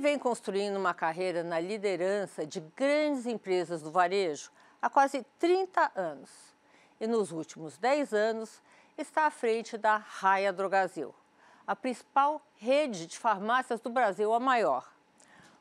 vem 0.00 0.18
construindo 0.18 0.76
uma 0.76 0.94
carreira 0.94 1.44
na 1.44 1.60
liderança 1.60 2.46
de 2.46 2.60
grandes 2.60 3.26
empresas 3.26 3.82
do 3.82 3.90
varejo 3.90 4.50
há 4.80 4.88
quase 4.88 5.24
30 5.38 5.92
anos. 5.94 6.30
E 6.98 7.06
nos 7.06 7.30
últimos 7.30 7.76
10 7.78 8.12
anos 8.12 8.62
está 8.96 9.26
à 9.26 9.30
frente 9.30 9.78
da 9.78 9.96
Raia 9.96 10.52
Drogazil, 10.52 11.14
a 11.66 11.76
principal 11.76 12.42
rede 12.56 13.06
de 13.06 13.18
farmácias 13.18 13.80
do 13.80 13.90
Brasil, 13.90 14.32
a 14.32 14.40
maior. 14.40 14.90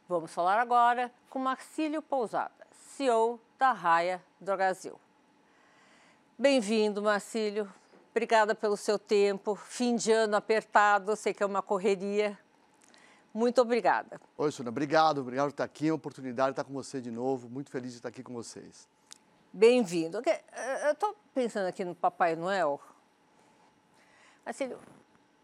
Vamos 0.07 0.34
falar 0.34 0.60
agora 0.60 1.12
com 1.30 1.40
Marcílio 1.40 2.02
Pousada, 2.02 2.68
CEO 2.71 3.40
da 3.58 3.71
Raia 3.71 4.24
Drogazil. 4.42 5.00
Bem-vindo, 6.38 7.02
Marcílio. 7.02 7.71
Obrigada 8.12 8.56
pelo 8.56 8.76
seu 8.76 8.98
tempo. 8.98 9.56
Fim 9.56 9.96
de 9.96 10.12
ano 10.12 10.36
apertado, 10.36 11.15
sei 11.15 11.34
que 11.34 11.43
é 11.43 11.46
uma 11.46 11.62
correria. 11.62 12.37
Muito 13.33 13.61
obrigada. 13.61 14.19
Oi, 14.38 14.51
Sônia. 14.51 14.69
Obrigado. 14.69 15.21
Obrigado 15.21 15.47
por 15.47 15.51
estar 15.51 15.64
aqui. 15.64 15.87
É 15.87 15.92
uma 15.92 15.97
oportunidade 15.97 16.50
de 16.50 16.54
estar 16.54 16.64
com 16.64 16.74
você 16.74 17.00
de 17.00 17.11
novo. 17.11 17.47
Muito 17.47 17.70
feliz 17.70 17.92
de 17.92 17.97
estar 17.97 18.10
aqui 18.10 18.24
com 18.24 18.33
vocês. 18.33 18.87
Bem-vindo. 19.54 20.20
Eh, 20.25 20.87
eu 20.87 20.93
estou 20.93 21.15
pensando 21.34 21.68
aqui 21.68 21.86
no 21.86 21.93
Papai 21.93 22.36
Noel. 22.36 22.82
Assim, 24.43 24.73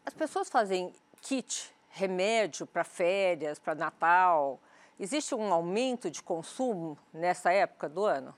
as 0.03 0.13
pessoas 0.13 0.49
fazem 0.49 0.91
kit, 1.21 1.71
remédio 1.89 2.65
para 2.65 2.83
férias, 2.83 3.59
para 3.59 3.75
Natal. 3.75 4.59
Existe 4.99 5.35
um 5.35 5.53
aumento 5.53 6.09
de 6.09 6.23
consumo 6.23 6.97
nessa 7.13 7.51
época 7.51 7.87
do 7.87 8.03
ano? 8.03 8.33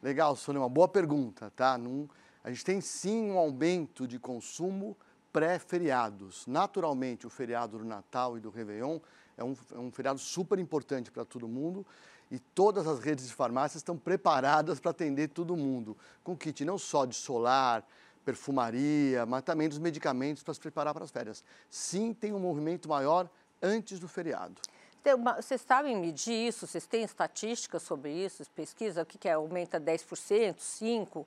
Legal, 0.00 0.36
Sônia. 0.36 0.60
Uma 0.60 0.68
boa 0.68 0.86
pergunta, 0.86 1.50
tá? 1.56 1.76
Num, 1.76 2.08
a 2.44 2.50
gente 2.50 2.64
tem 2.64 2.80
sim 2.80 3.32
um 3.32 3.38
aumento 3.38 4.06
de 4.06 4.20
consumo 4.20 4.96
pré-feriados. 5.32 6.46
Naturalmente, 6.46 7.26
o 7.26 7.30
feriado 7.30 7.78
do 7.78 7.84
Natal 7.84 8.36
e 8.36 8.40
do 8.40 8.50
Réveillon 8.50 8.98
é 9.36 9.44
um, 9.44 9.56
é 9.72 9.78
um 9.78 9.90
feriado 9.90 10.18
super 10.18 10.58
importante 10.58 11.10
para 11.10 11.24
todo 11.24 11.46
mundo 11.46 11.86
e 12.30 12.38
todas 12.38 12.86
as 12.86 13.00
redes 13.00 13.28
de 13.28 13.34
farmácias 13.34 13.80
estão 13.80 13.96
preparadas 13.96 14.80
para 14.80 14.90
atender 14.90 15.28
todo 15.28 15.56
mundo, 15.56 15.96
com 16.22 16.36
kit 16.36 16.64
não 16.64 16.78
só 16.78 17.04
de 17.04 17.14
solar, 17.14 17.86
perfumaria, 18.24 19.24
mas 19.24 19.42
também 19.42 19.68
dos 19.68 19.78
medicamentos 19.78 20.42
para 20.42 20.52
se 20.52 20.60
preparar 20.60 20.92
para 20.92 21.04
as 21.04 21.10
férias. 21.10 21.42
Sim, 21.70 22.12
tem 22.12 22.32
um 22.32 22.38
movimento 22.38 22.88
maior 22.88 23.30
antes 23.62 23.98
do 23.98 24.06
feriado. 24.06 24.60
Vocês 25.36 25.62
sabem 25.62 25.96
medir 25.96 26.48
isso? 26.48 26.66
Vocês 26.66 26.86
têm 26.86 27.02
estatísticas 27.02 27.82
sobre 27.82 28.12
isso? 28.12 28.44
Pesquisa? 28.54 29.02
O 29.02 29.06
que, 29.06 29.16
que 29.16 29.28
é? 29.28 29.32
Aumenta 29.32 29.80
10%, 29.80 30.56
5%? 30.56 31.26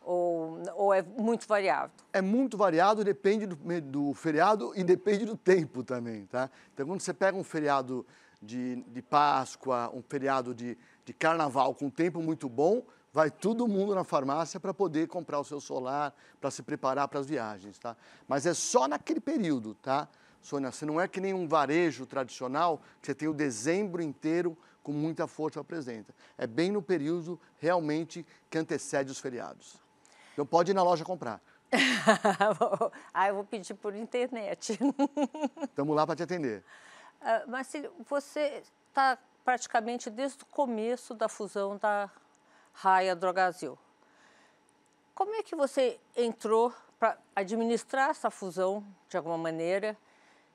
Ou, 0.00 0.62
ou 0.74 0.94
é 0.94 1.02
muito 1.02 1.46
variável? 1.46 1.90
É 2.12 2.22
muito 2.22 2.56
variado, 2.56 3.04
depende 3.04 3.46
do, 3.46 3.56
do, 3.82 4.14
feriado 4.14 4.72
e 4.74 4.82
depende 4.82 5.24
do 5.24 5.36
tempo 5.36 5.82
também, 5.82 6.24
tá? 6.26 6.50
Então, 6.72 6.86
quando 6.86 7.00
você 7.00 7.12
pega 7.12 7.36
um 7.36 7.44
feriado 7.44 8.06
de, 8.40 8.76
de 8.84 9.02
Páscoa, 9.02 9.90
um 9.92 10.02
feriado 10.02 10.54
de, 10.54 10.78
de 11.04 11.12
Carnaval 11.12 11.74
com 11.74 11.90
tempo 11.90 12.22
muito 12.22 12.48
bom, 12.48 12.82
vai 13.12 13.30
todo 13.30 13.66
mundo 13.66 13.94
na 13.94 14.04
farmácia 14.04 14.60
para 14.60 14.72
poder 14.72 15.08
comprar 15.08 15.40
o 15.40 15.44
seu 15.44 15.60
solar, 15.60 16.14
para 16.40 16.50
se 16.50 16.62
preparar 16.62 17.08
para 17.08 17.20
as 17.20 17.26
viagens, 17.26 17.78
tá? 17.78 17.96
Mas 18.26 18.46
é 18.46 18.54
só 18.54 18.86
naquele 18.86 19.20
período, 19.20 19.74
tá? 19.74 20.08
Sônia, 20.40 20.70
você 20.70 20.86
não 20.86 21.00
é 21.00 21.08
que 21.08 21.20
nem 21.20 21.34
um 21.34 21.48
varejo 21.48 22.06
tradicional, 22.06 22.80
que 23.00 23.06
você 23.06 23.14
tem 23.14 23.28
o 23.28 23.34
dezembro 23.34 24.00
inteiro 24.00 24.56
com 24.82 24.92
muita 24.92 25.26
força 25.26 25.60
apresenta. 25.60 26.14
É 26.38 26.46
bem 26.46 26.70
no 26.70 26.80
período 26.80 27.38
realmente 27.58 28.24
que 28.48 28.56
antecede 28.56 29.10
os 29.10 29.18
feriados. 29.18 29.87
Então 30.38 30.46
pode 30.46 30.70
ir 30.70 30.74
na 30.74 30.84
loja 30.84 31.04
comprar. 31.04 31.40
ah, 33.12 33.26
eu 33.26 33.34
vou 33.34 33.42
pedir 33.42 33.74
por 33.74 33.92
internet. 33.92 34.78
Estamos 35.64 35.96
lá 35.96 36.06
para 36.06 36.14
te 36.14 36.22
atender. 36.22 36.62
Uh, 37.20 37.50
mas 37.50 37.72
você 38.08 38.62
está 38.86 39.18
praticamente 39.44 40.08
desde 40.08 40.44
o 40.44 40.46
começo 40.46 41.12
da 41.12 41.28
fusão 41.28 41.76
da 41.76 42.08
Raia 42.72 43.16
Drogazil. 43.16 43.76
Como 45.12 45.34
é 45.34 45.42
que 45.42 45.56
você 45.56 45.98
entrou 46.16 46.72
para 47.00 47.18
administrar 47.34 48.10
essa 48.10 48.30
fusão 48.30 48.86
de 49.08 49.16
alguma 49.16 49.36
maneira? 49.36 49.98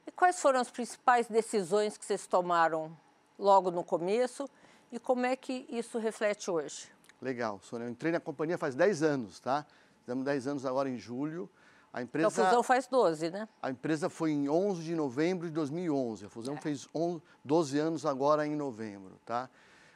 E 0.07 0.11
quais 0.13 0.39
foram 0.39 0.61
as 0.61 0.71
principais 0.71 1.27
decisões 1.27 1.97
que 1.97 2.05
vocês 2.05 2.25
tomaram 2.25 2.97
logo 3.37 3.69
no 3.69 3.83
começo? 3.83 4.49
E 4.93 4.97
como 4.97 5.25
é 5.25 5.35
que 5.35 5.65
isso 5.67 5.99
reflete 5.99 6.49
hoje? 6.49 6.92
Legal, 7.23 7.59
Sônia. 7.63 7.85
Eu 7.85 7.89
entrei 7.89 8.11
na 8.11 8.19
companhia 8.19 8.57
faz 8.57 8.75
10 8.75 9.01
anos, 9.01 9.39
tá? 9.39 9.65
Fizemos 10.01 10.25
10 10.25 10.47
anos 10.47 10.65
agora 10.65 10.89
em 10.89 10.97
julho. 10.97 11.49
A 11.93 12.01
empresa, 12.01 12.27
então, 12.27 12.43
a 12.43 12.47
fusão 12.47 12.63
faz 12.63 12.87
12, 12.87 13.29
né? 13.29 13.47
A 13.61 13.69
empresa 13.69 14.09
foi 14.09 14.31
em 14.31 14.49
11 14.49 14.83
de 14.83 14.95
novembro 14.95 15.47
de 15.47 15.53
2011. 15.53 16.25
A 16.25 16.29
fusão 16.29 16.55
é. 16.55 16.57
fez 16.57 16.87
11, 16.93 17.21
12 17.45 17.79
anos 17.79 18.05
agora 18.05 18.45
em 18.45 18.55
novembro, 18.55 19.19
tá? 19.25 19.49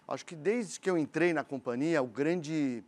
Acho 0.08 0.26
que 0.26 0.36
desde 0.36 0.80
que 0.80 0.90
eu 0.90 0.98
entrei 0.98 1.34
na 1.34 1.44
companhia, 1.44 2.02
o 2.02 2.08
grande 2.08 2.84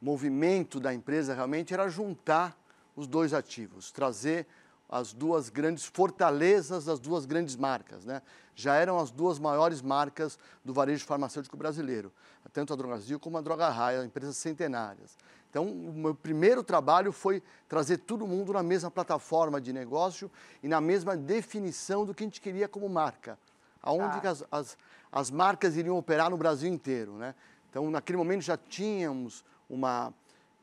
movimento 0.00 0.80
da 0.80 0.94
empresa 0.94 1.34
realmente 1.34 1.74
era 1.74 1.88
juntar 1.88 2.56
os 2.96 3.06
dois 3.06 3.34
ativos, 3.34 3.90
trazer 3.90 4.46
as 4.92 5.14
duas 5.14 5.48
grandes 5.48 5.86
fortalezas 5.86 6.84
das 6.84 7.00
duas 7.00 7.24
grandes 7.24 7.56
marcas. 7.56 8.04
Né? 8.04 8.20
Já 8.54 8.74
eram 8.74 8.98
as 8.98 9.10
duas 9.10 9.38
maiores 9.38 9.80
marcas 9.80 10.38
do 10.62 10.74
varejo 10.74 11.06
farmacêutico 11.06 11.56
brasileiro, 11.56 12.12
tanto 12.52 12.74
a 12.74 12.76
Drogazil 12.76 13.18
como 13.18 13.38
a 13.38 13.40
Droga 13.40 13.70
Raia, 13.70 14.04
empresas 14.04 14.36
centenárias. 14.36 15.16
Então, 15.48 15.66
o 15.66 15.92
meu 15.94 16.14
primeiro 16.14 16.62
trabalho 16.62 17.10
foi 17.10 17.42
trazer 17.66 17.98
todo 17.98 18.26
mundo 18.26 18.52
na 18.52 18.62
mesma 18.62 18.90
plataforma 18.90 19.60
de 19.60 19.72
negócio 19.72 20.30
e 20.62 20.68
na 20.68 20.80
mesma 20.80 21.16
definição 21.16 22.04
do 22.04 22.14
que 22.14 22.22
a 22.22 22.26
gente 22.26 22.40
queria 22.40 22.68
como 22.68 22.86
marca, 22.86 23.38
aonde 23.82 24.26
ah. 24.26 24.30
as, 24.30 24.44
as, 24.50 24.78
as 25.10 25.30
marcas 25.30 25.74
iriam 25.74 25.96
operar 25.96 26.28
no 26.28 26.36
Brasil 26.36 26.70
inteiro. 26.70 27.14
Né? 27.14 27.34
Então, 27.70 27.90
naquele 27.90 28.18
momento 28.18 28.42
já 28.42 28.58
tínhamos 28.58 29.42
uma 29.68 30.12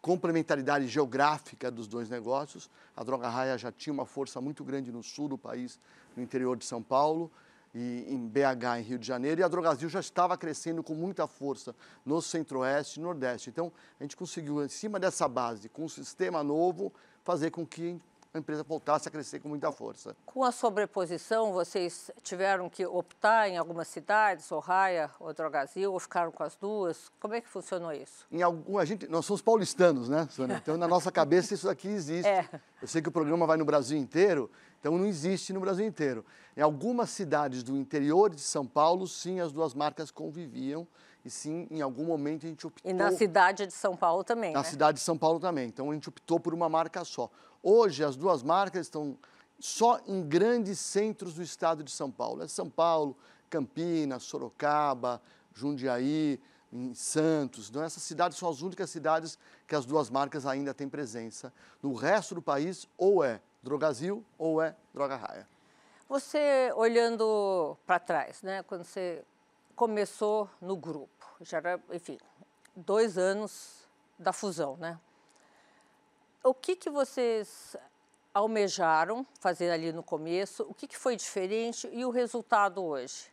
complementaridade 0.01 0.87
geográfica 0.87 1.69
dos 1.69 1.87
dois 1.87 2.09
negócios. 2.09 2.69
A 2.95 3.03
Droga 3.03 3.29
Raia 3.29 3.57
já 3.57 3.71
tinha 3.71 3.93
uma 3.93 4.05
força 4.05 4.39
muito 4.39 4.63
grande 4.63 4.91
no 4.91 5.03
sul 5.03 5.27
do 5.27 5.37
país, 5.37 5.79
no 6.15 6.23
interior 6.23 6.57
de 6.57 6.65
São 6.65 6.81
Paulo, 6.81 7.31
e 7.73 8.05
em 8.07 8.27
BH, 8.27 8.79
em 8.79 8.81
Rio 8.81 8.97
de 8.97 9.05
Janeiro, 9.05 9.41
e 9.41 9.43
a 9.43 9.47
Drogazil 9.47 9.89
já 9.89 9.99
estava 9.99 10.37
crescendo 10.37 10.81
com 10.81 10.95
muita 10.95 11.27
força 11.27 11.75
no 12.05 12.21
centro-oeste 12.21 12.99
e 12.99 13.03
nordeste. 13.03 13.49
Então, 13.49 13.71
a 13.99 14.03
gente 14.03 14.17
conseguiu, 14.17 14.63
em 14.63 14.69
cima 14.69 14.99
dessa 14.99 15.27
base, 15.27 15.69
com 15.69 15.85
um 15.85 15.89
sistema 15.89 16.43
novo, 16.43 16.91
fazer 17.23 17.51
com 17.51 17.65
que 17.65 17.99
a 18.31 18.37
empresa 18.37 18.63
voltasse 18.63 19.07
a 19.07 19.11
crescer 19.11 19.39
com 19.39 19.49
muita 19.49 19.71
força. 19.71 20.15
Com 20.25 20.43
a 20.43 20.51
sobreposição, 20.51 21.51
vocês 21.51 22.11
tiveram 22.21 22.69
que 22.69 22.85
optar 22.85 23.49
em 23.49 23.57
algumas 23.57 23.87
cidades, 23.87 24.51
ou 24.51 24.59
Raia 24.59 25.09
ou 25.19 25.33
Drogazil, 25.33 25.91
ou 25.91 25.99
ficaram 25.99 26.31
com 26.31 26.43
as 26.43 26.55
duas? 26.55 27.11
Como 27.19 27.33
é 27.33 27.41
que 27.41 27.49
funcionou 27.49 27.91
isso? 27.91 28.27
Em 28.31 28.43
algum, 28.43 28.77
a 28.77 28.85
gente, 28.85 29.07
nós 29.07 29.25
somos 29.25 29.41
paulistanos, 29.41 30.09
né, 30.09 30.27
Sônia? 30.29 30.57
Então, 30.61 30.77
na 30.77 30.87
nossa 30.87 31.11
cabeça, 31.11 31.55
isso 31.55 31.67
aqui 31.67 31.87
existe. 31.87 32.27
É. 32.27 32.47
Eu 32.79 32.87
sei 32.87 33.01
que 33.01 33.09
o 33.09 33.11
programa 33.11 33.47
vai 33.47 33.57
no 33.57 33.65
Brasil 33.65 33.97
inteiro, 33.97 34.49
então 34.79 34.95
não 34.95 35.07
existe 35.07 35.51
no 35.51 35.59
Brasil 35.59 35.85
inteiro. 35.85 36.23
Em 36.55 36.61
algumas 36.61 37.09
cidades 37.09 37.63
do 37.63 37.75
interior 37.75 38.29
de 38.29 38.41
São 38.41 38.65
Paulo, 38.65 39.07
sim, 39.07 39.39
as 39.39 39.51
duas 39.51 39.73
marcas 39.73 40.11
conviviam. 40.11 40.87
E 41.25 41.29
sim, 41.29 41.67
em 41.69 41.81
algum 41.81 42.05
momento 42.05 42.45
a 42.45 42.49
gente 42.49 42.65
optou. 42.65 42.89
E 42.89 42.93
na 42.93 43.11
cidade 43.11 43.65
de 43.65 43.73
São 43.73 43.95
Paulo 43.95 44.23
também. 44.23 44.53
Na 44.53 44.59
né? 44.59 44.65
cidade 44.65 44.99
de 44.99 45.03
São 45.03 45.17
Paulo 45.17 45.39
também. 45.39 45.67
Então 45.67 45.91
a 45.91 45.93
gente 45.93 46.07
optou 46.07 46.39
por 46.39 46.53
uma 46.53 46.69
marca 46.69 47.03
só. 47.03 47.29
Hoje, 47.61 48.03
as 48.03 48.15
duas 48.15 48.41
marcas 48.41 48.87
estão 48.87 49.17
só 49.59 49.99
em 50.07 50.21
grandes 50.21 50.79
centros 50.79 51.33
do 51.33 51.43
estado 51.43 51.83
de 51.83 51.91
São 51.91 52.09
Paulo. 52.09 52.43
É 52.43 52.47
São 52.47 52.69
Paulo, 52.69 53.17
Campinas, 53.49 54.23
Sorocaba, 54.23 55.21
Jundiaí, 55.53 56.39
em 56.71 56.93
Santos. 56.93 57.69
Então, 57.69 57.83
essas 57.83 58.03
cidades 58.03 58.37
são 58.37 58.49
as 58.49 58.61
únicas 58.61 58.89
cidades 58.89 59.37
que 59.67 59.75
as 59.75 59.85
duas 59.85 60.09
marcas 60.09 60.45
ainda 60.45 60.73
têm 60.73 60.87
presença. 60.87 61.51
No 61.81 61.93
resto 61.93 62.35
do 62.35 62.41
país, 62.41 62.87
ou 62.97 63.23
é 63.23 63.41
Drogazil 63.61 64.23
ou 64.37 64.61
é 64.61 64.75
Droga 64.93 65.15
Raia. 65.15 65.47
Você, 66.07 66.71
olhando 66.75 67.77
para 67.85 67.99
trás, 67.99 68.41
né, 68.41 68.63
quando 68.63 68.83
você 68.83 69.23
começou 69.75 70.49
no 70.61 70.75
grupo, 70.75 71.25
já 71.41 71.57
era, 71.57 71.79
enfim, 71.91 72.17
dois 72.75 73.17
anos 73.17 73.87
da 74.17 74.33
fusão, 74.33 74.75
né? 74.77 74.99
O 76.43 76.53
que, 76.53 76.75
que 76.75 76.89
vocês 76.89 77.75
almejaram 78.33 79.25
fazer 79.39 79.69
ali 79.71 79.91
no 79.91 80.03
começo? 80.03 80.65
O 80.69 80.73
que, 80.73 80.87
que 80.87 80.97
foi 80.97 81.15
diferente 81.15 81.89
e 81.91 82.05
o 82.05 82.09
resultado 82.09 82.83
hoje? 82.83 83.25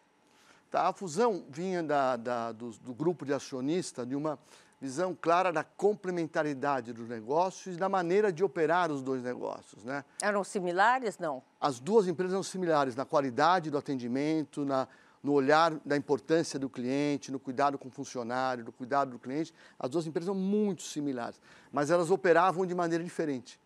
Tá, 0.71 0.89
a 0.89 0.93
fusão 0.93 1.45
vinha 1.49 1.83
da, 1.83 2.17
da 2.17 2.53
do, 2.53 2.71
do, 2.71 2.93
grupo 2.93 3.25
de 3.25 3.33
acionistas 3.33 4.07
de 4.07 4.17
uma 4.17 4.39
visão 4.81 5.17
clara 5.19 5.53
da 5.53 5.63
complementaridade 5.63 6.93
dos 6.93 7.09
negócios 7.09 7.77
e 7.77 7.79
da 7.79 7.89
maneira 7.89 8.33
de 8.33 8.43
operar 8.43 8.91
os 8.91 9.01
dois 9.01 9.23
negócios. 9.23 9.85
Né? 9.85 10.05
Eram 10.21 10.43
similares, 10.43 11.19
não? 11.19 11.43
As 11.61 11.79
duas 11.79 12.09
empresas 12.09 12.35
eram 12.35 12.43
similares 12.43 12.97
na 12.97 13.05
qualidade 13.05 13.71
do 13.71 13.79
atendimento, 13.79 14.65
na, 14.65 14.89
no 15.23 15.33
olhar 15.33 15.75
da 15.85 15.97
importância 15.97 16.59
do 16.59 16.69
cliente, 16.69 17.33
no 17.33 17.39
cuidado 17.39 17.79
com 17.79 17.89
o 17.89 17.91
funcionário, 17.91 18.65
no 18.65 18.73
cuidado 18.73 19.11
do 19.11 19.19
cliente, 19.19 19.53
as 19.79 19.91
duas 19.91 20.07
empresas 20.07 20.27
são 20.27 20.35
muito 20.35 20.83
similares, 20.83 21.41
mas 21.73 21.91
elas 21.91 22.11
operavam 22.11 22.65
de 22.65 22.75
maneira 22.75 23.03
diferente. 23.03 23.59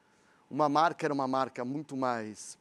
Uma 0.51 0.69
marca 0.69 1.07
era 1.07 1.15
uma 1.15 1.29
marca 1.29 1.65
muito 1.65 1.97
mais 1.97 2.59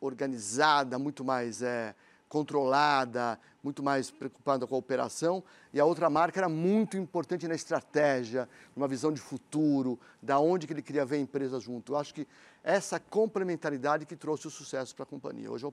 organizada, 0.00 0.98
muito 0.98 1.24
mais 1.24 1.62
é, 1.62 1.94
controlada, 2.28 3.38
muito 3.62 3.82
mais 3.82 4.10
preocupada 4.10 4.66
com 4.66 4.74
a 4.74 4.78
operação, 4.78 5.42
e 5.72 5.80
a 5.80 5.84
outra 5.84 6.08
marca 6.08 6.38
era 6.40 6.48
muito 6.48 6.96
importante 6.96 7.48
na 7.48 7.54
estratégia, 7.54 8.48
numa 8.76 8.86
visão 8.86 9.12
de 9.12 9.20
futuro, 9.20 9.98
da 10.22 10.38
onde 10.38 10.66
que 10.66 10.72
ele 10.72 10.82
queria 10.82 11.04
ver 11.04 11.16
a 11.16 11.20
empresa 11.20 11.58
junto. 11.58 11.92
Eu 11.92 11.96
acho 11.96 12.14
que 12.14 12.26
essa 12.62 13.00
complementaridade 13.00 14.04
que 14.04 14.16
trouxe 14.16 14.46
o 14.46 14.50
sucesso 14.50 14.94
para 14.94 15.04
a 15.04 15.06
companhia. 15.06 15.50
Hoje 15.50 15.66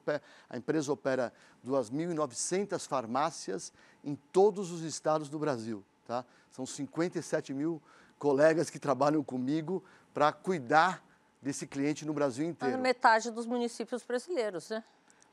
a 0.49 0.57
empresa 0.57 0.93
opera 0.93 1.33
2.900 1.65 2.87
farmácias 2.87 3.73
em 4.03 4.15
todos 4.31 4.71
os 4.71 4.81
estados 4.81 5.27
do 5.27 5.37
Brasil. 5.37 5.83
Tá? 6.07 6.23
São 6.51 6.65
57 6.65 7.53
mil 7.53 7.81
colegas 8.17 8.69
que 8.69 8.79
trabalham 8.79 9.23
comigo 9.23 9.83
para 10.13 10.31
cuidar 10.31 11.03
desse 11.41 11.67
cliente 11.67 12.05
no 12.05 12.13
Brasil 12.13 12.47
inteiro. 12.47 12.77
metade 12.79 13.29
dos 13.29 13.45
municípios 13.45 14.03
brasileiros, 14.03 14.69
né? 14.69 14.83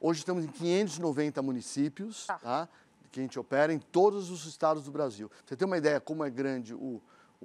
Hoje 0.04 0.18
estamos 0.18 0.44
em 0.44 0.48
590 0.48 1.40
municípios, 1.42 2.26
tá. 2.26 2.36
tá? 2.36 2.68
que 3.12 3.20
a 3.20 3.22
gente 3.22 3.38
opera 3.38 3.72
em 3.72 3.78
todos 3.78 4.30
os 4.30 4.46
estados 4.46 4.82
do 4.82 4.90
Brasil. 4.90 5.30
Você 5.46 5.54
tem 5.54 5.64
uma 5.64 5.78
ideia 5.78 6.00
como 6.00 6.24
é 6.24 6.30
grande 6.30 6.74
o, 6.74 7.00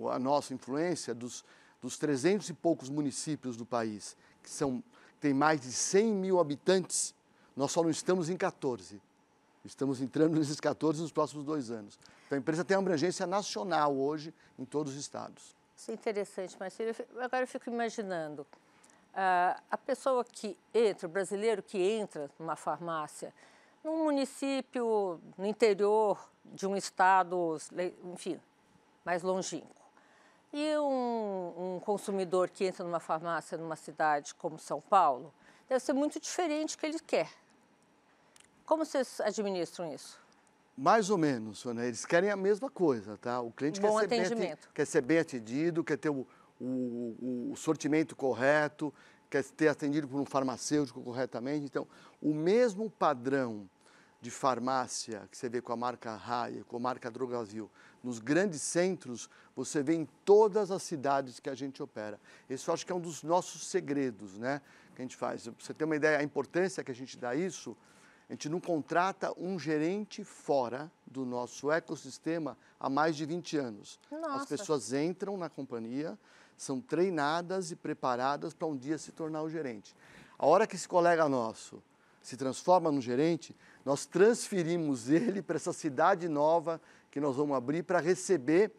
a 0.10 0.18
nossa 0.18 0.56
influência 0.56 1.14
dos, 1.14 1.46
dos 1.80 2.00
300 2.00 2.50
e 2.50 2.54
poucos 2.56 2.90
municípios 2.90 3.56
do 3.56 3.64
país, 3.64 4.18
que 4.42 4.50
são, 4.50 4.84
tem 5.20 5.36
mais 5.36 5.62
de 5.62 5.72
100 5.72 6.16
mil 6.16 6.40
habitantes, 6.40 7.14
nós 7.56 7.72
só 7.72 7.84
não 7.84 7.92
estamos 7.92 8.28
em 8.28 8.36
14. 8.36 9.00
Estamos 9.64 10.02
entrando 10.02 10.40
nesses 10.40 10.60
14 10.60 11.00
nos 11.00 11.12
próximos 11.12 11.46
dois 11.46 11.70
anos. 11.70 12.00
Então 12.26 12.38
a 12.38 12.40
empresa 12.40 12.66
tem 12.66 12.76
uma 12.76 12.82
abrangência 12.82 13.28
nacional 13.28 13.96
hoje 13.96 14.34
em 14.58 14.66
todos 14.66 14.94
os 14.94 15.00
estados. 15.00 15.56
Isso 15.76 15.92
é 15.92 15.94
interessante, 15.94 16.58
Marcelo. 16.60 16.96
Agora 17.20 17.44
eu 17.44 17.48
fico 17.48 17.70
imaginando, 17.70 18.48
ah, 19.20 19.60
a 19.72 19.76
pessoa 19.76 20.24
que 20.24 20.56
entra, 20.72 21.08
o 21.08 21.10
brasileiro 21.10 21.64
que 21.64 21.80
entra 21.80 22.30
numa 22.38 22.56
farmácia, 22.56 23.34
num 23.84 24.04
município 24.04 25.20
no 25.36 25.44
interior 25.44 26.30
de 26.46 26.68
um 26.68 26.76
estado, 26.76 27.58
enfim, 28.14 28.40
mais 29.04 29.24
longínquo, 29.24 29.76
e 30.54 30.78
um, 30.78 31.76
um 31.78 31.80
consumidor 31.80 32.48
que 32.52 32.66
entra 32.66 32.86
numa 32.86 33.00
farmácia 33.00 33.58
numa 33.58 33.76
cidade 33.76 34.36
como 34.36 34.60
São 34.60 34.80
Paulo, 34.80 35.34
deve 35.68 35.80
ser 35.80 35.94
muito 35.94 36.20
diferente 36.20 36.76
do 36.76 36.80
que 36.80 36.86
ele 36.86 37.00
quer. 37.00 37.30
Como 38.68 38.86
vocês 38.86 39.20
administram 39.22 39.92
isso? 39.92 40.20
Mais 40.78 41.10
ou 41.10 41.18
menos, 41.18 41.58
Sônia. 41.58 41.86
Eles 41.86 42.06
querem 42.06 42.30
a 42.30 42.36
mesma 42.36 42.70
coisa, 42.70 43.18
tá? 43.18 43.42
O 43.42 43.52
cliente 43.52 43.82
Bom 43.82 44.00
quer, 44.00 44.28
ser 44.28 44.36
bem, 44.36 44.58
quer 44.76 44.86
ser 44.86 45.02
bem 45.02 45.18
atendido, 45.18 45.84
quer 45.84 45.98
ter 45.98 46.10
o, 46.10 46.28
o, 46.60 47.52
o 47.52 47.56
sortimento 47.56 48.16
correto, 48.16 48.94
quer 49.30 49.44
ter 49.44 49.68
atendido 49.68 50.08
por 50.08 50.20
um 50.20 50.26
farmacêutico 50.26 51.02
corretamente. 51.02 51.66
Então, 51.66 51.88
o 52.22 52.34
mesmo 52.34 52.90
padrão 52.90 53.70
de 54.20 54.32
farmácia 54.32 55.28
que 55.30 55.38
você 55.38 55.48
vê 55.48 55.62
com 55.62 55.72
a 55.72 55.76
marca 55.76 56.16
Raia, 56.16 56.64
com 56.64 56.78
a 56.78 56.80
marca 56.80 57.12
Drogasil, 57.12 57.70
nos 58.04 58.20
grandes 58.20 58.62
centros, 58.62 59.30
você 59.56 59.84
vê 59.84 59.94
em 59.94 60.08
todas 60.26 60.72
as 60.72 60.84
cidades 60.84 61.40
que 61.40 61.50
a 61.50 61.56
gente 61.56 61.82
opera. 61.84 62.20
Esse 62.50 62.68
eu 62.68 62.74
acho 62.74 62.86
que 62.86 62.92
é 62.92 62.96
um 62.96 63.00
dos 63.00 63.24
nossos 63.24 63.68
segredos, 63.68 64.38
né? 64.38 64.62
Que 64.96 65.02
a 65.02 65.06
gente 65.06 65.16
faz. 65.16 65.44
Pra 65.44 65.54
você 65.60 65.74
ter 65.74 65.84
uma 65.84 65.96
ideia, 65.96 66.20
a 66.20 66.24
importância 66.24 66.84
que 66.84 66.92
a 66.92 66.96
gente 66.96 67.18
dá 67.18 67.36
isso, 67.36 67.78
a 68.30 68.34
gente 68.34 68.50
não 68.50 68.60
contrata 68.60 69.32
um 69.38 69.58
gerente 69.58 70.24
fora 70.24 70.92
do 71.06 71.26
nosso 71.26 71.72
ecossistema 71.72 72.58
há 72.80 72.90
mais 72.90 73.16
de 73.16 73.26
20 73.26 73.58
anos. 73.58 74.00
Nossa. 74.12 74.36
As 74.36 74.46
pessoas 74.46 74.94
entram 74.94 75.38
na 75.38 75.50
companhia, 75.50 76.18
são 76.58 76.82
treinadas 76.82 77.72
e 77.72 77.76
preparadas 77.76 78.54
para 78.54 78.68
um 78.68 78.76
dia 78.76 78.98
se 78.98 79.12
tornar 79.12 79.44
o 79.44 79.50
gerente. 79.50 79.96
A 80.38 80.46
hora 80.46 80.66
que 80.66 80.76
esse 80.76 80.88
colega 80.88 81.30
nosso 81.30 81.82
se 82.22 82.36
transforma 82.36 82.92
no 82.92 83.00
gerente, 83.00 83.56
nós 83.86 84.06
transferimos 84.06 85.08
ele 85.10 85.42
para 85.42 85.56
essa 85.56 85.72
cidade 85.72 86.28
nova 86.28 86.82
que 87.12 87.20
nós 87.20 87.36
vamos 87.36 87.56
abrir 87.56 87.84
para 87.84 88.00
receber 88.00 88.72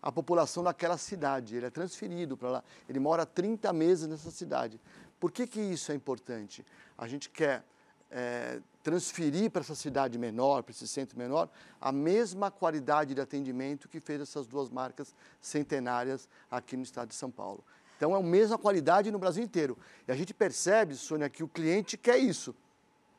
a 0.00 0.12
população 0.12 0.62
daquela 0.62 0.96
cidade. 0.96 1.56
Ele 1.56 1.66
é 1.66 1.70
transferido 1.70 2.36
para 2.36 2.50
lá. 2.50 2.64
Ele 2.88 2.98
mora 2.98 3.26
30 3.26 3.72
meses 3.72 4.06
nessa 4.06 4.30
cidade. 4.30 4.80
Por 5.18 5.32
que, 5.32 5.46
que 5.46 5.60
isso 5.60 5.90
é 5.92 5.94
importante? 5.94 6.64
A 6.96 7.08
gente 7.08 7.30
quer 7.30 7.64
é, 8.10 8.60
transferir 8.84 9.50
para 9.50 9.62
essa 9.62 9.74
cidade 9.74 10.18
menor, 10.18 10.62
para 10.62 10.70
esse 10.70 10.86
centro 10.86 11.18
menor, 11.18 11.48
a 11.80 11.90
mesma 11.90 12.50
qualidade 12.50 13.14
de 13.14 13.20
atendimento 13.20 13.88
que 13.88 13.98
fez 13.98 14.20
essas 14.20 14.46
duas 14.46 14.68
marcas 14.68 15.14
centenárias 15.40 16.28
aqui 16.50 16.76
no 16.76 16.82
estado 16.82 17.08
de 17.08 17.14
São 17.14 17.30
Paulo. 17.30 17.64
Então, 17.96 18.14
é 18.14 18.18
a 18.18 18.22
mesma 18.22 18.58
qualidade 18.58 19.10
no 19.10 19.18
Brasil 19.18 19.42
inteiro. 19.42 19.78
E 20.06 20.12
a 20.12 20.14
gente 20.14 20.34
percebe, 20.34 20.94
Sônia, 20.94 21.30
que 21.30 21.42
o 21.42 21.48
cliente 21.48 21.96
quer 21.96 22.18
isso. 22.18 22.54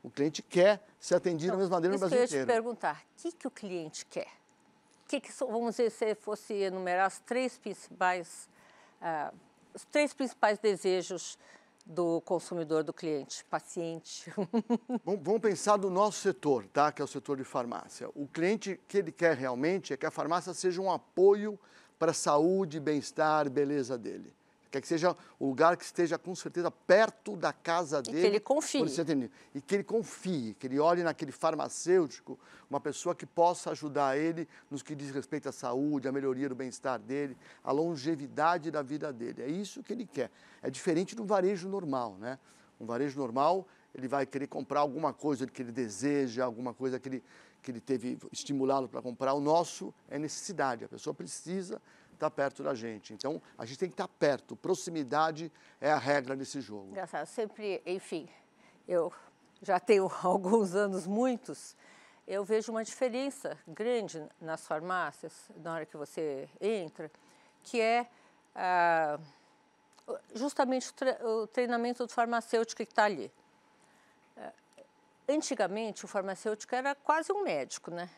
O 0.03 0.09
cliente 0.11 0.43
quer 0.43 0.85
ser 0.99 1.15
atendido 1.15 1.47
então, 1.47 1.57
da 1.57 1.63
mesma 1.63 1.75
maneira 1.77 1.93
no 1.95 1.99
Brasil 1.99 2.23
inteiro. 2.23 2.35
Eu 2.35 2.39
ia 2.41 2.45
te 2.45 2.47
perguntar, 2.47 3.03
o 3.17 3.21
que, 3.21 3.31
que 3.31 3.47
o 3.47 3.51
cliente 3.51 4.05
quer? 4.05 4.29
Que 5.07 5.19
que, 5.19 5.31
vamos 5.39 5.71
dizer, 5.71 5.89
se 5.89 6.13
fosse 6.13 6.53
enumerar 6.53 7.07
as 7.07 7.19
três 7.19 7.57
principais, 7.57 8.47
uh, 9.01 9.35
os 9.73 9.83
três 9.85 10.13
principais 10.13 10.59
desejos 10.59 11.39
do 11.85 12.19
consumidor, 12.21 12.83
do 12.83 12.91
cliente, 12.91 13.45
paciente? 13.45 14.31
Vamos 15.05 15.41
pensar 15.41 15.77
do 15.77 15.89
nosso 15.89 16.19
setor, 16.19 16.65
tá? 16.67 16.91
que 16.91 17.01
é 17.01 17.05
o 17.05 17.07
setor 17.07 17.37
de 17.37 17.43
farmácia. 17.43 18.09
O 18.15 18.27
cliente 18.27 18.79
que 18.87 18.97
ele 18.97 19.11
quer 19.11 19.37
realmente 19.37 19.93
é 19.93 19.97
que 19.97 20.05
a 20.05 20.11
farmácia 20.11 20.53
seja 20.53 20.81
um 20.81 20.91
apoio 20.91 21.59
para 21.97 22.11
a 22.11 22.13
saúde, 22.13 22.79
bem-estar, 22.79 23.49
beleza 23.49 23.97
dele. 23.97 24.34
Quer 24.75 24.81
que 24.81 24.87
seja 24.89 25.15
o 25.39 25.47
lugar 25.47 25.77
que 25.77 25.85
esteja 25.85 26.17
com 26.17 26.35
certeza 26.35 26.69
perto 26.69 27.37
da 27.37 27.53
casa 27.53 28.01
dele. 28.01 28.17
E 28.17 28.21
que 28.21 28.27
ele 28.27 28.39
confie. 28.41 28.81
E 29.53 29.61
que 29.61 29.75
ele 29.75 29.83
confie, 29.85 30.53
que 30.59 30.67
ele 30.67 30.81
olhe 30.81 31.01
naquele 31.01 31.31
farmacêutico, 31.31 32.37
uma 32.69 32.81
pessoa 32.81 33.15
que 33.15 33.25
possa 33.25 33.71
ajudar 33.71 34.17
ele 34.17 34.45
nos 34.69 34.83
que 34.83 34.93
diz 34.93 35.11
respeito 35.11 35.47
à 35.47 35.53
saúde, 35.53 36.09
à 36.09 36.11
melhoria 36.11 36.49
do 36.49 36.55
bem-estar 36.55 36.99
dele, 36.99 37.37
à 37.63 37.71
longevidade 37.71 38.69
da 38.69 38.81
vida 38.81 39.13
dele. 39.13 39.43
É 39.43 39.47
isso 39.47 39.81
que 39.81 39.93
ele 39.93 40.05
quer. 40.05 40.29
É 40.61 40.69
diferente 40.69 41.15
do 41.15 41.23
varejo 41.23 41.69
normal, 41.69 42.17
né? 42.19 42.37
Um 42.77 42.85
varejo 42.85 43.17
normal, 43.17 43.65
ele 43.93 44.09
vai 44.09 44.25
querer 44.25 44.47
comprar 44.47 44.81
alguma 44.81 45.13
coisa 45.13 45.47
que 45.47 45.61
ele 45.61 45.71
deseja, 45.71 46.43
alguma 46.43 46.73
coisa 46.73 46.99
que 46.99 47.07
ele, 47.07 47.23
que 47.63 47.71
ele 47.71 47.79
teve 47.79 48.17
estimulado 48.29 48.89
para 48.89 49.01
comprar. 49.01 49.35
O 49.35 49.39
nosso 49.39 49.93
é 50.09 50.19
necessidade. 50.19 50.83
A 50.83 50.89
pessoa 50.89 51.13
precisa 51.13 51.81
está 52.15 52.29
perto 52.29 52.63
da 52.63 52.73
gente. 52.73 53.13
Então, 53.13 53.41
a 53.57 53.65
gente 53.65 53.79
tem 53.79 53.89
que 53.89 53.93
estar 53.93 54.07
tá 54.07 54.13
perto. 54.19 54.55
Proximidade 54.55 55.51
é 55.79 55.91
a 55.91 55.97
regra 55.97 56.35
desse 56.35 56.59
jogo. 56.61 56.89
Engraçado. 56.89 57.25
Sempre, 57.27 57.81
enfim, 57.85 58.27
eu 58.87 59.11
já 59.61 59.79
tenho 59.79 60.09
alguns 60.23 60.75
anos, 60.75 61.07
muitos, 61.07 61.75
eu 62.27 62.43
vejo 62.43 62.71
uma 62.71 62.83
diferença 62.83 63.57
grande 63.67 64.23
nas 64.41 64.65
farmácias, 64.65 65.49
na 65.57 65.73
hora 65.73 65.85
que 65.85 65.95
você 65.95 66.49
entra, 66.59 67.11
que 67.63 67.79
é 67.79 68.07
ah, 68.55 69.19
justamente 70.33 70.91
o, 71.21 71.47
treinamento 71.47 72.05
do 72.05 72.11
farmacêutico 72.11 72.83
que 72.83 72.89
está 72.89 73.03
ali. 73.03 73.31
Ah, 74.37 74.51
antigamente, 75.29 76.05
o 76.05 76.07
farmacêutico 76.07 76.73
era 76.73 76.95
quase 76.95 77.31
um 77.31 77.43
médico, 77.43 77.91
né? 77.91 78.09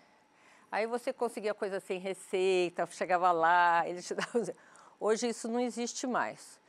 Aí 0.71 0.85
você 0.85 1.13
conseguia 1.13 1.53
coisa 1.53 1.79
sem 1.79 1.99
receita, 1.99 2.85
chegava 2.87 3.31
lá, 3.31 3.83
ele 3.87 4.01
te 4.01 4.13
dava. 4.13 4.53
Hoje 4.99 5.29
isso 5.29 5.47
não 5.47 5.59
existe 5.59 6.05
mais. 6.07 6.59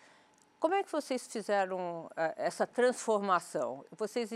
Como 0.60 0.74
é 0.74 0.82
que 0.82 0.90
vocês 0.90 1.26
fizeram 1.26 2.06
uh, 2.06 2.10
essa 2.36 2.66
transformação? 2.66 3.84
Vocês, 3.96 4.32
uh, 4.32 4.34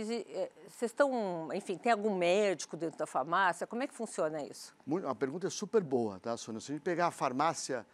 vocês 0.68 0.90
estão, 0.90 1.48
enfim, 1.52 1.76
tem 1.76 1.90
algum 1.90 2.16
médico 2.16 2.76
dentro 2.76 2.96
da 2.96 3.06
farmácia? 3.06 3.66
Como 3.66 3.82
é 3.82 3.88
que 3.88 3.94
funciona 3.94 4.40
isso? 4.42 4.74
A 5.04 5.14
pergunta 5.14 5.48
é 5.48 5.50
super 5.50 5.82
boa, 5.82 6.20
tá, 6.20 6.36
Sônia? 6.36 6.60
Se 6.60 6.70
a 6.70 6.74
gente 6.74 6.84
pegar 6.84 7.08
a 7.08 7.10
farmácia 7.10 7.84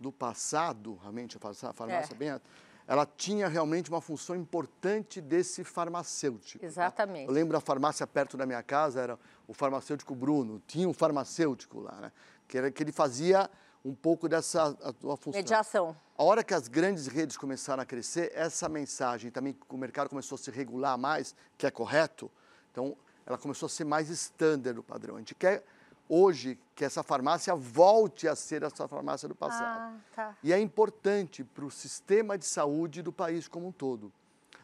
do 0.00 0.10
passado, 0.10 0.98
realmente, 1.02 1.36
a 1.36 1.72
farmácia 1.72 2.14
é. 2.14 2.16
bem 2.16 2.40
ela 2.86 3.06
tinha 3.06 3.48
realmente 3.48 3.88
uma 3.88 4.00
função 4.00 4.36
importante 4.36 5.20
desse 5.20 5.64
farmacêutico. 5.64 6.60
Tá? 6.60 6.66
Exatamente. 6.66 7.26
Tá? 7.26 7.30
Eu 7.30 7.34
lembro 7.34 7.56
a 7.56 7.60
farmácia 7.60 8.06
perto 8.06 8.36
da 8.36 8.44
minha 8.44 8.62
casa, 8.62 9.00
era 9.00 9.18
o 9.48 9.54
farmacêutico 9.54 10.14
Bruno, 10.14 10.62
tinha 10.66 10.88
um 10.88 10.92
farmacêutico 10.92 11.80
lá, 11.80 12.00
né? 12.00 12.12
que, 12.46 12.58
era, 12.58 12.70
que 12.70 12.82
ele 12.82 12.92
fazia 12.92 13.50
um 13.84 13.94
pouco 13.94 14.28
dessa 14.28 14.76
a, 14.82 15.16
função. 15.16 15.32
Mediação. 15.40 15.96
A 16.16 16.24
hora 16.24 16.44
que 16.44 16.54
as 16.54 16.68
grandes 16.68 17.06
redes 17.06 17.36
começaram 17.36 17.82
a 17.82 17.86
crescer, 17.86 18.32
essa 18.34 18.68
mensagem 18.68 19.30
também, 19.30 19.56
o 19.68 19.76
mercado 19.76 20.08
começou 20.08 20.36
a 20.36 20.38
se 20.38 20.50
regular 20.50 20.96
mais, 20.96 21.34
que 21.58 21.66
é 21.66 21.70
correto, 21.70 22.30
então 22.70 22.96
ela 23.26 23.38
começou 23.38 23.66
a 23.66 23.70
ser 23.70 23.84
mais 23.84 24.10
estándar 24.10 24.74
do 24.74 24.82
padrão. 24.82 25.16
A 25.16 25.18
gente 25.18 25.34
quer 25.34 25.64
hoje 26.08 26.58
que 26.74 26.84
essa 26.84 27.02
farmácia 27.02 27.54
volte 27.54 28.26
a 28.28 28.34
ser 28.34 28.62
essa 28.62 28.86
farmácia 28.88 29.28
do 29.28 29.34
passado. 29.34 29.94
Ah, 29.94 30.00
tá. 30.14 30.36
E 30.42 30.52
é 30.52 30.58
importante 30.58 31.44
para 31.44 31.64
o 31.64 31.70
sistema 31.70 32.36
de 32.36 32.44
saúde 32.44 33.02
do 33.02 33.12
país 33.12 33.48
como 33.48 33.68
um 33.68 33.72
todo. 33.72 34.12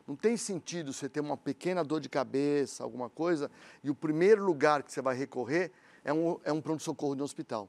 Não 0.07 0.17
tem 0.17 0.37
sentido 0.37 0.93
você 0.93 1.09
ter 1.09 1.21
uma 1.21 1.37
pequena 1.37 1.85
dor 1.85 2.01
de 2.01 2.09
cabeça, 2.09 2.83
alguma 2.83 3.09
coisa, 3.09 3.51
e 3.83 3.91
o 3.91 3.95
primeiro 3.95 4.45
lugar 4.45 4.83
que 4.83 4.93
você 4.93 5.01
vai 5.01 5.17
recorrer 5.17 5.71
é 6.05 6.13
um, 6.13 6.39
é 6.43 6.53
um 6.53 6.61
pronto-socorro 6.61 7.15
de 7.15 7.23
um 7.23 7.25
hospital. 7.25 7.69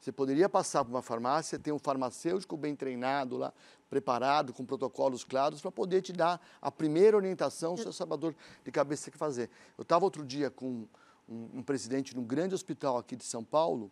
Você 0.00 0.10
poderia 0.10 0.48
passar 0.48 0.84
por 0.84 0.90
uma 0.90 1.02
farmácia, 1.02 1.58
ter 1.58 1.70
um 1.70 1.78
farmacêutico 1.78 2.56
bem 2.56 2.74
treinado 2.74 3.36
lá, 3.36 3.52
preparado, 3.88 4.52
com 4.52 4.64
protocolos 4.64 5.22
claros, 5.22 5.60
para 5.60 5.70
poder 5.70 6.02
te 6.02 6.12
dar 6.12 6.40
a 6.60 6.72
primeira 6.72 7.16
orientação, 7.16 7.74
o 7.74 7.78
seu 7.78 7.92
sabedor 7.92 8.34
de 8.64 8.72
cabeça 8.72 9.10
que 9.12 9.16
fazer. 9.18 9.48
Eu 9.78 9.82
estava 9.82 10.04
outro 10.04 10.24
dia 10.24 10.50
com 10.50 10.88
um, 11.28 11.58
um 11.58 11.62
presidente 11.62 12.14
de 12.14 12.20
um 12.20 12.24
grande 12.24 12.54
hospital 12.54 12.98
aqui 12.98 13.16
de 13.16 13.24
São 13.24 13.44
Paulo, 13.44 13.90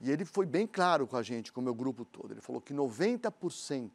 e 0.00 0.10
ele 0.10 0.24
foi 0.24 0.44
bem 0.44 0.66
claro 0.66 1.06
com 1.06 1.16
a 1.16 1.22
gente, 1.22 1.52
com 1.52 1.60
o 1.60 1.64
meu 1.64 1.74
grupo 1.74 2.04
todo. 2.04 2.32
Ele 2.32 2.40
falou 2.40 2.60
que 2.60 2.74
90% 2.74 3.90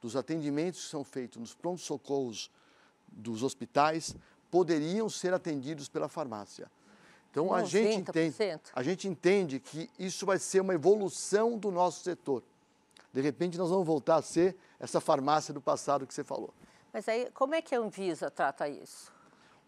dos 0.00 0.14
atendimentos 0.14 0.84
que 0.84 0.90
são 0.90 1.02
feitos 1.02 1.38
nos 1.38 1.54
prontos-socorros 1.54 2.50
dos 3.10 3.42
hospitais 3.42 4.14
poderiam 4.50 5.08
ser 5.08 5.32
atendidos 5.32 5.88
pela 5.88 6.08
farmácia. 6.08 6.70
Então 7.30 7.52
a 7.52 7.62
gente, 7.62 7.96
entende, 7.96 8.60
a 8.74 8.82
gente 8.82 9.08
entende 9.08 9.60
que 9.60 9.90
isso 9.98 10.24
vai 10.24 10.38
ser 10.38 10.60
uma 10.60 10.74
evolução 10.74 11.58
do 11.58 11.70
nosso 11.70 12.02
setor. 12.02 12.42
De 13.12 13.20
repente 13.20 13.58
nós 13.58 13.70
vamos 13.70 13.86
voltar 13.86 14.16
a 14.16 14.22
ser 14.22 14.56
essa 14.78 15.00
farmácia 15.00 15.52
do 15.52 15.60
passado 15.60 16.06
que 16.06 16.14
você 16.14 16.24
falou. 16.24 16.52
Mas 16.92 17.08
aí, 17.08 17.30
como 17.32 17.54
é 17.54 17.62
que 17.62 17.74
a 17.74 17.80
Anvisa 17.80 18.30
trata 18.30 18.68
isso? 18.68 19.12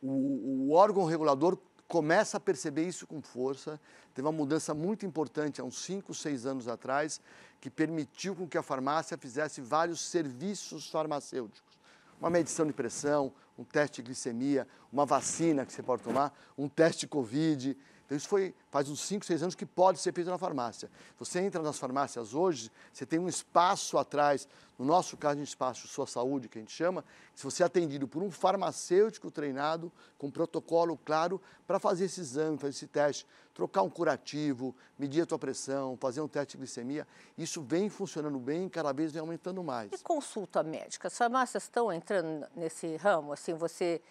O, 0.02 0.68
o 0.68 0.72
órgão 0.72 1.04
regulador 1.04 1.58
começa 1.90 2.36
a 2.36 2.40
perceber 2.40 2.86
isso 2.86 3.04
com 3.04 3.20
força. 3.20 3.80
Teve 4.14 4.24
uma 4.24 4.32
mudança 4.32 4.72
muito 4.72 5.04
importante 5.04 5.60
há 5.60 5.64
uns 5.64 5.82
5, 5.82 6.14
6 6.14 6.46
anos 6.46 6.68
atrás, 6.68 7.20
que 7.60 7.68
permitiu 7.68 8.36
com 8.36 8.46
que 8.46 8.56
a 8.56 8.62
farmácia 8.62 9.18
fizesse 9.18 9.60
vários 9.60 10.00
serviços 10.00 10.88
farmacêuticos. 10.88 11.76
Uma 12.20 12.30
medição 12.30 12.64
de 12.64 12.72
pressão, 12.72 13.32
um 13.58 13.64
teste 13.64 13.96
de 14.00 14.06
glicemia, 14.06 14.68
uma 14.92 15.04
vacina 15.04 15.66
que 15.66 15.72
você 15.72 15.82
pode 15.82 16.04
tomar, 16.04 16.32
um 16.56 16.68
teste 16.68 17.08
Covid. 17.08 17.76
Então, 18.10 18.16
isso 18.16 18.26
foi 18.26 18.52
faz 18.72 18.88
uns 18.88 19.02
5, 19.02 19.24
6 19.24 19.42
anos 19.42 19.54
que 19.54 19.64
pode 19.64 20.00
ser 20.00 20.12
feito 20.12 20.28
na 20.28 20.36
farmácia. 20.36 20.90
Você 21.16 21.38
entra 21.38 21.62
nas 21.62 21.78
farmácias 21.78 22.34
hoje, 22.34 22.68
você 22.92 23.06
tem 23.06 23.20
um 23.20 23.28
espaço 23.28 23.96
atrás, 23.96 24.48
no 24.76 24.84
nosso 24.84 25.16
caso, 25.16 25.38
um 25.38 25.44
espaço 25.44 25.86
Sua 25.86 26.08
Saúde, 26.08 26.48
que 26.48 26.58
a 26.58 26.60
gente 26.60 26.72
chama, 26.72 27.04
se 27.36 27.44
você 27.44 27.62
é 27.62 27.66
atendido 27.66 28.08
por 28.08 28.20
um 28.20 28.28
farmacêutico 28.28 29.30
treinado, 29.30 29.92
com 30.18 30.28
protocolo 30.28 30.98
claro, 31.04 31.40
para 31.68 31.78
fazer 31.78 32.06
esse 32.06 32.20
exame, 32.20 32.58
fazer 32.58 32.70
esse 32.70 32.88
teste, 32.88 33.24
trocar 33.54 33.82
um 33.82 33.90
curativo, 33.90 34.74
medir 34.98 35.22
a 35.22 35.26
tua 35.26 35.38
pressão, 35.38 35.96
fazer 35.96 36.20
um 36.20 36.26
teste 36.26 36.56
de 36.56 36.58
glicemia, 36.58 37.06
isso 37.38 37.62
vem 37.62 37.88
funcionando 37.88 38.40
bem 38.40 38.66
e 38.66 38.70
cada 38.70 38.90
vez 38.92 39.12
vem 39.12 39.20
aumentando 39.20 39.62
mais. 39.62 39.92
E 39.92 39.98
consulta 39.98 40.64
médica? 40.64 41.06
As 41.06 41.16
farmácias 41.16 41.62
estão 41.62 41.92
entrando 41.92 42.44
nesse 42.56 42.96
ramo? 42.96 43.32
Assim, 43.32 43.54
você 43.54 44.02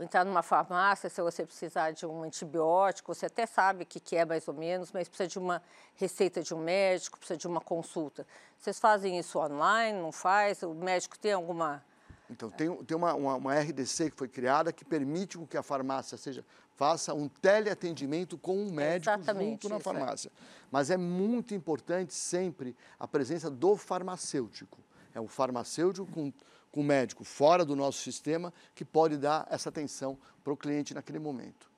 entrar 0.00 0.24
numa 0.24 0.42
farmácia, 0.42 1.10
se 1.10 1.20
você 1.20 1.44
precisar 1.44 1.90
de 1.90 2.06
um 2.06 2.22
antibiótico, 2.22 3.14
você 3.14 3.26
até 3.26 3.46
sabe 3.46 3.82
o 3.82 3.86
que, 3.86 3.98
que 3.98 4.16
é 4.16 4.24
mais 4.24 4.46
ou 4.46 4.54
menos, 4.54 4.92
mas 4.92 5.08
precisa 5.08 5.28
de 5.28 5.38
uma 5.38 5.62
receita 5.96 6.42
de 6.42 6.54
um 6.54 6.58
médico, 6.58 7.18
precisa 7.18 7.36
de 7.36 7.46
uma 7.46 7.60
consulta. 7.60 8.26
Vocês 8.58 8.78
fazem 8.78 9.18
isso 9.18 9.38
online, 9.38 9.98
não 9.98 10.12
faz? 10.12 10.62
O 10.62 10.74
médico 10.74 11.18
tem 11.18 11.32
alguma... 11.32 11.82
Então, 12.30 12.50
tem, 12.50 12.74
tem 12.84 12.96
uma, 12.96 13.14
uma, 13.14 13.34
uma 13.36 13.54
RDC 13.58 14.10
que 14.10 14.16
foi 14.16 14.28
criada 14.28 14.72
que 14.72 14.84
permite 14.84 15.38
que 15.46 15.56
a 15.56 15.62
farmácia 15.62 16.16
seja, 16.18 16.44
faça 16.76 17.12
um 17.12 17.26
teleatendimento 17.26 18.38
com 18.38 18.56
um 18.56 18.70
médico 18.70 19.12
Exatamente, 19.12 19.62
junto 19.62 19.68
na 19.68 19.80
farmácia. 19.80 20.28
É. 20.28 20.42
Mas 20.70 20.90
é 20.90 20.96
muito 20.96 21.54
importante 21.54 22.14
sempre 22.14 22.76
a 23.00 23.08
presença 23.08 23.50
do 23.50 23.76
farmacêutico. 23.76 24.78
É 25.12 25.20
o 25.20 25.26
farmacêutico 25.26 26.06
com 26.12 26.32
com 26.78 26.82
o 26.82 26.84
médico 26.84 27.24
fora 27.24 27.64
do 27.64 27.74
nosso 27.74 27.98
sistema 27.98 28.54
que 28.72 28.84
pode 28.84 29.16
dar 29.16 29.48
essa 29.50 29.68
atenção 29.68 30.16
para 30.44 30.52
o 30.52 30.56
cliente 30.56 30.94
naquele 30.94 31.18
momento. 31.18 31.68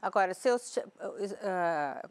Agora, 0.00 0.32
uh, 0.32 0.36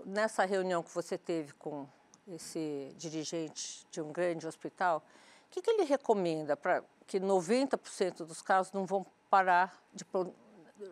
nessa 0.06 0.46
reunião 0.46 0.82
que 0.82 0.96
você 0.96 1.18
teve 1.18 1.52
com 1.56 1.86
esse 2.26 2.96
dirigente 2.98 3.86
de 3.92 4.00
um 4.00 4.14
grande 4.14 4.48
hospital, 4.48 5.04
o 5.48 5.52
que, 5.52 5.62
que 5.62 5.72
ele 5.72 5.84
recomenda 5.84 6.56
para 6.56 6.82
que 7.06 7.20
90% 7.20 8.24
dos 8.24 8.42
casos 8.42 8.72
não 8.72 8.86
vão 8.86 9.06
parar 9.30 9.78
de, 9.94 10.06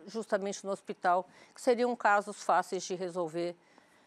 justamente 0.06 0.62
no 0.66 0.72
hospital, 0.72 1.26
que 1.54 1.62
seriam 1.62 1.96
casos 1.96 2.42
fáceis 2.42 2.84
de 2.84 2.94
resolver 2.94 3.56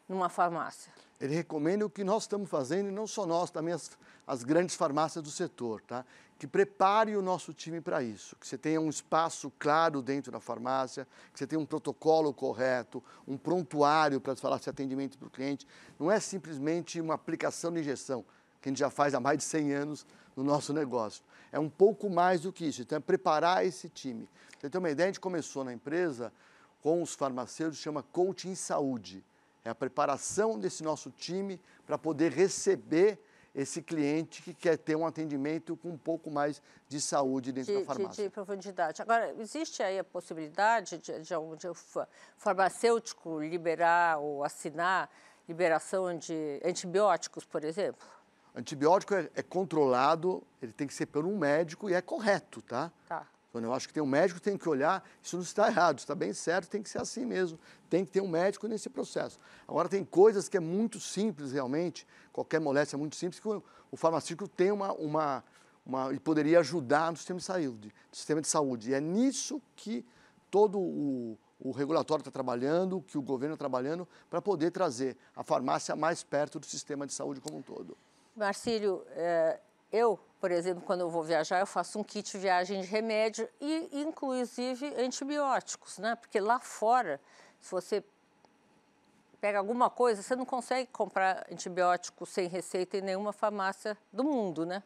numa 0.07 0.29
farmácia? 0.29 0.93
Ele 1.23 1.33
recomenda 1.33 1.85
o 1.85 1.89
que 1.89 2.03
nós 2.03 2.23
estamos 2.23 2.49
fazendo, 2.49 2.89
e 2.89 2.91
não 2.91 3.07
só 3.07 3.25
nós, 3.25 3.49
também 3.49 3.73
as, 3.73 3.91
as 4.27 4.43
grandes 4.43 4.75
farmácias 4.75 5.23
do 5.23 5.31
setor, 5.31 5.79
tá? 5.79 6.03
que 6.37 6.45
prepare 6.45 7.15
o 7.15 7.21
nosso 7.21 7.53
time 7.53 7.79
para 7.79 8.03
isso, 8.03 8.35
que 8.35 8.45
você 8.45 8.57
tenha 8.57 8.81
um 8.81 8.89
espaço 8.89 9.49
claro 9.57 10.01
dentro 10.01 10.33
da 10.33 10.41
farmácia, 10.41 11.07
que 11.31 11.39
você 11.39 11.47
tenha 11.47 11.61
um 11.61 11.65
protocolo 11.65 12.33
correto, 12.33 13.01
um 13.25 13.37
prontuário 13.37 14.19
para 14.19 14.35
falar 14.35 14.59
se 14.59 14.69
atendimento 14.69 15.17
para 15.17 15.29
o 15.29 15.31
cliente. 15.31 15.65
Não 15.97 16.11
é 16.11 16.19
simplesmente 16.19 16.99
uma 16.99 17.13
aplicação 17.13 17.71
de 17.71 17.79
injeção, 17.79 18.25
que 18.61 18.67
a 18.67 18.69
gente 18.69 18.79
já 18.79 18.89
faz 18.89 19.13
há 19.13 19.19
mais 19.21 19.37
de 19.37 19.45
100 19.45 19.71
anos 19.71 20.05
no 20.35 20.43
nosso 20.43 20.73
negócio. 20.73 21.23
É 21.53 21.59
um 21.59 21.69
pouco 21.69 22.09
mais 22.09 22.41
do 22.41 22.51
que 22.51 22.65
isso, 22.65 22.81
então 22.81 22.97
é 22.97 22.99
preparar 22.99 23.65
esse 23.65 23.87
time. 23.87 24.27
Você 24.59 24.69
tem 24.69 24.77
uma 24.77 24.89
ideia, 24.89 25.07
a 25.07 25.11
gente 25.13 25.21
começou 25.21 25.63
na 25.63 25.71
empresa 25.71 26.33
com 26.81 27.01
os 27.01 27.13
farmacêuticos, 27.13 27.79
chama 27.79 28.03
Coaching 28.03 28.55
Saúde. 28.55 29.23
É 29.65 29.70
a 29.70 29.75
preparação 29.75 30.60
desse 30.60 30.84
nosso 30.84 31.10
time 31.12 31.60
para 31.86 31.98
poder 31.98 32.32
receber 32.32 33.20
esse 33.55 33.82
cliente 33.82 34.41
que 34.41 34.53
quer 34.53 34.77
ter 34.77 34.96
um 34.96 35.05
atendimento 35.05 35.77
com 35.77 35.89
um 35.89 35.98
pouco 35.98 36.32
mais 36.32 36.62
de 36.88 37.00
saúde 37.00 37.51
dentro 37.51 37.72
de, 37.72 37.79
da 37.79 37.86
farmácia. 37.86 38.24
De, 38.24 38.29
de, 38.29 38.34
profundidade. 38.34 39.01
Agora, 39.01 39.34
existe 39.39 39.84
aí 39.84 40.00
a 40.00 40.03
possibilidade 40.03 40.98
de, 40.98 41.20
de, 41.22 41.38
um 41.38 41.55
farmacêutico 42.36 43.39
liberar 43.39 44.17
ou 44.17 44.43
assinar 44.43 45.10
liberação 45.48 46.17
de 46.17 46.60
antibióticos, 46.65 47.46
por 47.46 47.63
exemplo? 47.63 48.08
Antibiótico 48.55 49.13
é, 49.13 49.29
é 49.36 49.43
controlado, 49.43 50.43
ele 50.62 50.72
tem 50.72 50.88
que 50.88 50.93
ser 50.93 51.05
por 51.05 51.25
um 51.25 51.38
médico 51.38 51.89
e 51.89 51.93
é 51.93 52.01
correto, 52.01 52.62
tá? 52.62 52.91
Tá. 53.08 53.27
Eu 53.62 53.74
acho 53.74 53.88
que 53.88 53.93
tem 53.93 54.01
um 54.01 54.07
médico 54.07 54.39
tem 54.39 54.57
que 54.57 54.67
olhar, 54.67 55.07
isso 55.22 55.36
não 55.36 55.43
está 55.43 55.67
errado, 55.67 56.00
está 56.00 56.15
bem 56.15 56.33
certo, 56.33 56.69
tem 56.69 56.81
que 56.81 56.89
ser 56.89 57.00
assim 57.00 57.25
mesmo. 57.25 57.60
Tem 57.89 58.03
que 58.03 58.12
ter 58.12 58.22
um 58.22 58.27
médico 58.27 58.67
nesse 58.67 58.89
processo. 58.89 59.39
Agora, 59.67 59.88
tem 59.88 60.03
coisas 60.03 60.50
que 60.50 60.57
é 60.57 60.60
muito 60.60 61.00
simples 61.00 61.51
realmente, 61.51 62.07
qualquer 62.31 62.60
moléstia 62.60 62.95
é 62.95 62.98
muito 62.98 63.15
simples, 63.15 63.39
que 63.39 63.48
o, 63.48 63.63
farmacêutico 63.95 64.48
tem 64.48 64.72
uma, 64.72 64.91
uma, 64.93 65.43
uma, 65.86 66.12
e 66.12 66.19
poderia 66.19 66.60
ajudar 66.60 67.12
no 67.12 67.17
sistema 67.17 67.39
de 67.39 67.45
saúde. 67.45 67.93
Sistema 68.12 68.41
de 68.41 68.48
saúde. 68.48 68.89
E 68.89 68.93
é 68.95 69.00
nisso 69.00 69.62
que 69.75 70.03
todo 70.50 70.79
o, 70.79 71.38
o 71.60 71.72
regulatório 71.72 72.22
está 72.22 72.31
trabalhando, 72.31 73.01
que 73.01 73.17
o 73.17 73.22
governo 73.22 73.53
está 73.53 73.63
trabalhando, 73.63 74.07
para 74.29 74.41
poder 74.41 74.72
trazer 74.72 75.15
a 75.36 75.43
farmácia 75.43 75.95
mais 75.95 76.24
perto 76.24 76.60
do 76.60 76.65
sistema 76.65 77.05
de 77.05 77.13
saúde 77.13 77.39
como 77.39 77.60
um 77.60 77.62
todo. 77.62 77.95
Marcílio, 78.36 79.05
é, 79.12 79.60
eu, 79.93 80.19
por 80.41 80.51
exemplo, 80.51 80.81
quando 80.83 81.01
eu 81.01 81.09
vou 81.09 81.23
viajar, 81.23 81.59
eu 81.59 81.67
faço 81.67 82.00
um 82.00 82.03
kit 82.03 82.35
viagem 82.35 82.81
de 82.81 82.88
remédio 82.88 83.47
e, 83.62 83.89
inclusive, 83.93 84.91
antibióticos, 84.97 86.00
né? 86.00 86.15
Porque 86.15 86.39
lá 86.39 86.59
fora, 86.59 87.21
se 87.62 87.69
você 87.69 88.03
pega 89.39 89.59
alguma 89.59 89.91
coisa, 89.91 90.23
você 90.23 90.35
não 90.35 90.45
consegue 90.45 90.89
comprar 90.91 91.45
antibiótico 91.51 92.25
sem 92.25 92.47
receita 92.47 92.97
em 92.97 93.01
nenhuma 93.01 93.31
farmácia 93.31 93.95
do 94.12 94.23
mundo, 94.23 94.65
né? 94.65 94.81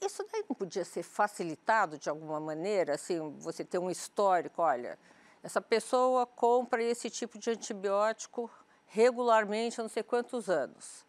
Isso 0.00 0.24
daí 0.32 0.44
não 0.48 0.56
podia 0.56 0.84
ser 0.84 1.02
facilitado 1.02 1.98
de 1.98 2.08
alguma 2.08 2.40
maneira, 2.40 2.94
assim, 2.94 3.36
você 3.38 3.62
ter 3.62 3.78
um 3.78 3.90
histórico, 3.90 4.62
olha, 4.62 4.98
essa 5.42 5.60
pessoa 5.60 6.24
compra 6.24 6.82
esse 6.82 7.10
tipo 7.10 7.38
de 7.38 7.50
antibiótico 7.50 8.50
regularmente 8.86 9.78
há 9.78 9.82
não 9.82 9.90
sei 9.90 10.02
quantos 10.02 10.48
anos 10.48 11.04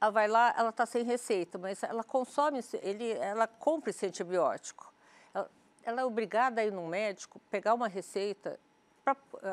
ela 0.00 0.10
vai 0.10 0.26
lá, 0.26 0.54
ela 0.56 0.70
está 0.70 0.86
sem 0.86 1.04
receita, 1.04 1.58
mas 1.58 1.82
ela 1.82 2.02
consome, 2.02 2.60
ele, 2.82 3.10
ela 3.12 3.46
compra 3.46 3.90
esse 3.90 4.06
antibiótico. 4.06 4.92
Ela, 5.34 5.50
ela 5.82 6.00
é 6.00 6.04
obrigada 6.04 6.62
a 6.62 6.64
ir 6.64 6.72
no 6.72 6.86
médico, 6.86 7.40
pegar 7.50 7.74
uma 7.74 7.86
receita 7.86 8.58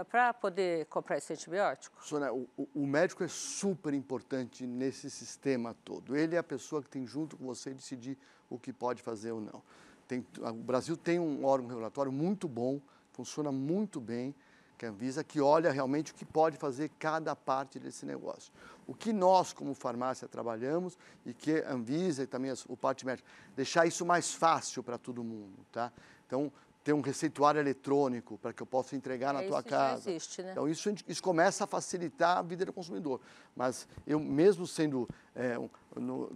para 0.10 0.34
poder 0.34 0.86
comprar 0.86 1.18
esse 1.18 1.34
antibiótico? 1.34 2.04
Sônia, 2.04 2.34
o, 2.34 2.48
o, 2.74 2.86
médico 2.86 3.24
é 3.24 3.28
super 3.28 3.94
importante 3.94 4.66
nesse 4.66 5.10
sistema 5.10 5.76
todo. 5.84 6.16
Ele 6.16 6.36
é 6.36 6.40
a 6.40 6.44
pessoa 6.44 6.82
que 6.82 6.90
tem 6.90 7.06
junto 7.06 7.38
com 7.38 7.46
você 7.46 7.74
decidir 7.74 8.18
o 8.50 8.60
que 8.60 8.72
pode 8.72 9.02
fazer 9.02 9.32
ou 9.32 9.42
não. 9.42 9.62
Tem, 10.08 10.26
o 10.40 10.54
Brasil 10.54 10.96
tem 10.96 11.20
um 11.20 11.46
órgão 11.46 11.68
regulatório 11.68 12.12
muito 12.12 12.48
bom, 12.48 12.80
funciona 13.12 13.52
muito 13.52 14.00
bem, 14.00 14.34
que 14.78 14.86
é 14.86 14.90
a 14.90 14.92
Anvisa, 14.92 15.24
que 15.24 15.42
olha 15.42 15.72
realmente 15.72 16.12
o 16.12 16.16
que 16.16 16.24
pode 16.24 16.58
fazer 16.58 16.92
cada 17.00 17.36
parte 17.36 17.80
desse 17.80 18.06
negócio. 18.06 18.54
O 18.86 18.94
que 18.94 19.12
nós, 19.12 19.52
como 19.52 19.74
farmácia, 19.74 20.28
trabalhamos 20.28 20.98
e 21.26 21.34
que 21.34 21.60
a 21.62 21.74
Anvisa 21.74 22.24
e 22.24 22.28
também 22.28 22.54
o 22.68 22.78
parte 22.78 23.06
médica, 23.06 23.28
deixar 23.56 23.86
isso 23.86 24.06
mais 24.06 24.34
fácil 24.34 24.84
para 24.84 24.98
todo 24.98 25.24
mundo, 25.24 25.66
tá? 25.72 25.92
Então, 26.26 26.52
ter 26.88 26.94
um 26.94 27.02
receituário 27.02 27.60
eletrônico 27.60 28.38
para 28.38 28.54
que 28.54 28.64
eu 28.64 28.66
possa 28.66 28.96
entregar 28.96 29.36
é, 29.36 29.42
na 29.42 29.44
tua 29.46 29.62
casa. 29.62 30.10
Existe, 30.10 30.42
né? 30.42 30.52
Então, 30.52 30.70
isso, 30.70 30.90
isso 31.06 31.22
começa 31.22 31.66
a 31.66 31.68
facilitar 31.68 32.38
a 32.38 32.42
vida 32.42 32.64
do 32.64 32.72
consumidor. 32.72 33.20
Mas 33.54 33.86
eu, 34.06 34.18
mesmo 34.18 34.66
sendo, 34.66 35.06
é, 35.36 35.58
no, 35.98 36.32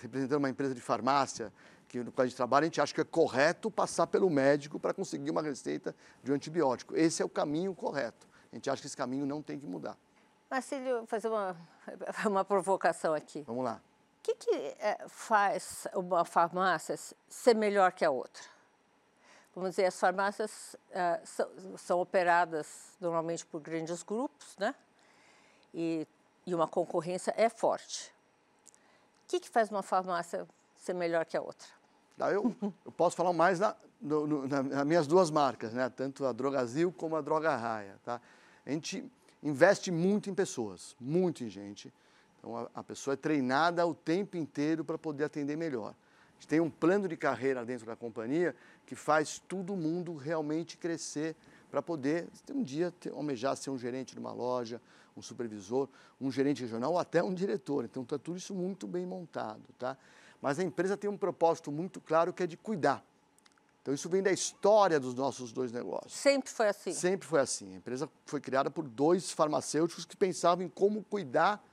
representando 0.00 0.38
uma 0.38 0.48
empresa 0.48 0.76
de 0.76 0.80
farmácia, 0.80 1.52
que 1.88 2.02
no 2.02 2.12
qual 2.12 2.24
a 2.24 2.26
gente 2.26 2.36
trabalha, 2.36 2.64
a 2.64 2.66
gente 2.66 2.80
acha 2.80 2.94
que 2.94 3.00
é 3.00 3.04
correto 3.04 3.70
passar 3.70 4.06
pelo 4.06 4.28
médico 4.28 4.78
para 4.78 4.92
conseguir 4.92 5.30
uma 5.30 5.42
receita 5.42 5.94
de 6.22 6.32
um 6.32 6.34
antibiótico. 6.34 6.96
Esse 6.96 7.22
é 7.22 7.24
o 7.24 7.28
caminho 7.28 7.74
correto. 7.74 8.26
A 8.52 8.56
gente 8.56 8.68
acha 8.70 8.80
que 8.80 8.86
esse 8.86 8.96
caminho 8.96 9.26
não 9.26 9.42
tem 9.42 9.58
que 9.58 9.66
mudar. 9.66 9.96
Marcílio, 10.50 10.98
vou 10.98 11.06
fazer 11.06 11.28
uma, 11.28 11.56
uma 12.26 12.44
provocação 12.44 13.14
aqui. 13.14 13.42
Vamos 13.42 13.64
lá. 13.64 13.80
O 14.18 14.22
que, 14.22 14.34
que 14.34 14.50
é, 14.78 15.04
faz 15.08 15.86
uma 15.94 16.24
farmácia 16.24 16.96
ser 17.28 17.54
melhor 17.54 17.92
que 17.92 18.04
a 18.04 18.10
outra? 18.10 18.42
Vamos 19.54 19.70
dizer, 19.70 19.86
as 19.86 19.98
farmácias 19.98 20.76
é, 20.90 21.20
são, 21.24 21.48
são, 21.78 22.00
operadas 22.00 22.94
normalmente 23.00 23.46
por 23.46 23.60
grandes 23.60 24.02
grupos, 24.02 24.56
né? 24.58 24.74
E, 25.72 26.06
e 26.44 26.54
uma 26.54 26.68
concorrência 26.68 27.32
é 27.36 27.48
forte. 27.48 28.12
O 29.24 29.28
que, 29.28 29.40
que 29.40 29.48
faz 29.48 29.70
uma 29.70 29.82
farmácia 29.82 30.46
ser 30.86 30.94
melhor 30.94 31.24
que 31.24 31.36
a 31.36 31.42
outra? 31.42 31.68
Eu, 32.18 32.54
eu 32.62 32.92
posso 32.92 33.16
falar 33.16 33.32
mais 33.32 33.58
na, 33.58 33.76
no, 34.00 34.26
no, 34.26 34.48
nas 34.48 34.86
minhas 34.86 35.06
duas 35.06 35.30
marcas, 35.30 35.72
né? 35.74 35.90
tanto 35.90 36.24
a 36.24 36.32
Drogazil 36.32 36.92
como 36.92 37.16
a 37.16 37.20
Droga 37.20 37.54
Raia. 37.54 37.96
Tá? 38.04 38.20
A 38.64 38.70
gente 38.70 39.04
investe 39.42 39.90
muito 39.90 40.30
em 40.30 40.34
pessoas, 40.34 40.96
muito 40.98 41.44
em 41.44 41.48
gente. 41.48 41.92
Então, 42.38 42.56
a, 42.56 42.70
a 42.74 42.82
pessoa 42.82 43.14
é 43.14 43.16
treinada 43.16 43.84
o 43.86 43.94
tempo 43.94 44.36
inteiro 44.36 44.84
para 44.84 44.96
poder 44.96 45.24
atender 45.24 45.56
melhor. 45.56 45.90
A 45.90 46.34
gente 46.34 46.48
tem 46.48 46.60
um 46.60 46.70
plano 46.70 47.08
de 47.08 47.16
carreira 47.16 47.64
dentro 47.64 47.86
da 47.86 47.96
companhia 47.96 48.54
que 48.86 48.94
faz 48.94 49.42
todo 49.46 49.74
mundo 49.76 50.14
realmente 50.14 50.76
crescer 50.76 51.34
para 51.70 51.82
poder, 51.82 52.28
um 52.54 52.62
dia, 52.62 52.92
ter, 52.92 53.10
almejar 53.10 53.56
ser 53.56 53.70
um 53.70 53.78
gerente 53.78 54.14
de 54.14 54.20
uma 54.20 54.32
loja, 54.32 54.80
um 55.16 55.22
supervisor, 55.22 55.88
um 56.20 56.30
gerente 56.30 56.62
regional 56.62 56.92
ou 56.92 56.98
até 56.98 57.22
um 57.22 57.34
diretor. 57.34 57.84
Então, 57.84 58.02
está 58.04 58.18
tudo 58.18 58.38
isso 58.38 58.54
muito 58.54 58.86
bem 58.86 59.04
montado. 59.04 59.62
Tá? 59.78 59.96
Mas 60.40 60.58
a 60.58 60.62
empresa 60.62 60.96
tem 60.96 61.08
um 61.08 61.16
propósito 61.16 61.70
muito 61.72 62.00
claro 62.00 62.32
que 62.32 62.42
é 62.42 62.46
de 62.46 62.56
cuidar. 62.56 63.04
Então, 63.82 63.94
isso 63.94 64.08
vem 64.08 64.20
da 64.20 64.32
história 64.32 64.98
dos 64.98 65.14
nossos 65.14 65.52
dois 65.52 65.70
negócios. 65.70 66.12
Sempre 66.12 66.50
foi 66.50 66.66
assim? 66.66 66.92
Sempre 66.92 67.28
foi 67.28 67.38
assim. 67.38 67.72
A 67.72 67.76
empresa 67.76 68.10
foi 68.24 68.40
criada 68.40 68.68
por 68.68 68.88
dois 68.88 69.30
farmacêuticos 69.30 70.04
que 70.04 70.16
pensavam 70.16 70.64
em 70.64 70.68
como 70.68 71.04
cuidar 71.04 71.64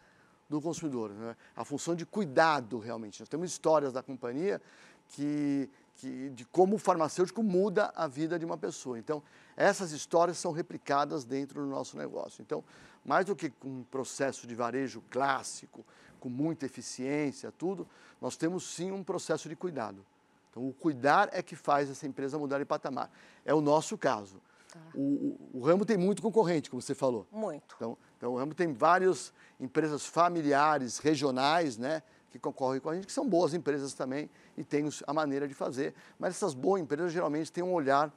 do 0.47 0.61
consumidor. 0.61 1.09
Né? 1.09 1.35
A 1.55 1.65
função 1.65 1.95
de 1.95 2.05
cuidado, 2.05 2.77
realmente. 2.77 3.19
Nós 3.19 3.27
temos 3.27 3.49
histórias 3.49 3.91
da 3.91 4.03
companhia 4.03 4.61
que, 5.09 5.67
que, 5.95 6.29
de 6.29 6.45
como 6.45 6.75
o 6.75 6.77
farmacêutico 6.77 7.41
muda 7.41 7.91
a 7.95 8.07
vida 8.07 8.37
de 8.37 8.45
uma 8.45 8.59
pessoa. 8.59 8.99
Então, 8.99 9.23
essas 9.57 9.91
histórias 9.91 10.37
são 10.37 10.51
replicadas 10.51 11.25
dentro 11.25 11.61
do 11.61 11.67
nosso 11.67 11.97
negócio. 11.97 12.43
Então, 12.43 12.63
mais 13.03 13.25
do 13.25 13.35
que 13.35 13.51
um 13.63 13.83
processo 13.83 14.45
de 14.45 14.53
varejo 14.53 15.03
clássico, 15.09 15.83
com 16.23 16.29
muita 16.29 16.65
eficiência, 16.65 17.51
tudo, 17.51 17.85
nós 18.21 18.37
temos 18.37 18.63
sim 18.73 18.91
um 18.91 19.03
processo 19.03 19.49
de 19.49 19.57
cuidado. 19.57 20.05
Então, 20.49 20.65
o 20.65 20.71
cuidar 20.71 21.27
é 21.33 21.43
que 21.43 21.53
faz 21.53 21.89
essa 21.89 22.07
empresa 22.07 22.39
mudar 22.39 22.59
de 22.59 22.65
patamar. 22.65 23.11
É 23.43 23.53
o 23.53 23.59
nosso 23.59 23.97
caso. 23.97 24.39
Tá. 24.71 24.79
O, 24.95 25.01
o, 25.01 25.49
o, 25.55 25.59
ramo 25.59 25.85
tem 25.85 25.97
muito 25.97 26.21
concorrente, 26.21 26.69
como 26.69 26.81
você 26.81 26.95
falou. 26.95 27.27
Muito. 27.29 27.75
Então, 27.75 27.97
então, 28.17 28.31
o 28.31 28.37
ramo 28.37 28.53
tem 28.53 28.71
várias 28.71 29.33
empresas 29.59 30.05
familiares, 30.05 30.97
regionais, 30.97 31.77
né, 31.77 32.01
que 32.31 32.39
concorrem 32.39 32.79
com 32.79 32.89
a 32.89 32.95
gente, 32.95 33.05
que 33.05 33.11
são 33.11 33.27
boas 33.27 33.53
empresas 33.53 33.93
também 33.93 34.29
e 34.55 34.63
têm 34.63 34.87
a 35.05 35.13
maneira 35.13 35.45
de 35.45 35.53
fazer. 35.53 35.93
Mas 36.17 36.35
essas 36.35 36.53
boas 36.53 36.81
empresas 36.81 37.11
geralmente 37.11 37.51
têm 37.51 37.65
um 37.65 37.73
olhar 37.73 38.09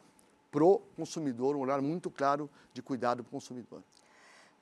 pro 0.53 0.81
consumidor, 0.95 1.57
um 1.57 1.59
olhar 1.59 1.83
muito 1.83 2.09
claro 2.09 2.49
de 2.73 2.81
cuidado 2.83 3.25
para 3.25 3.31
o 3.31 3.33
consumidor. 3.33 3.83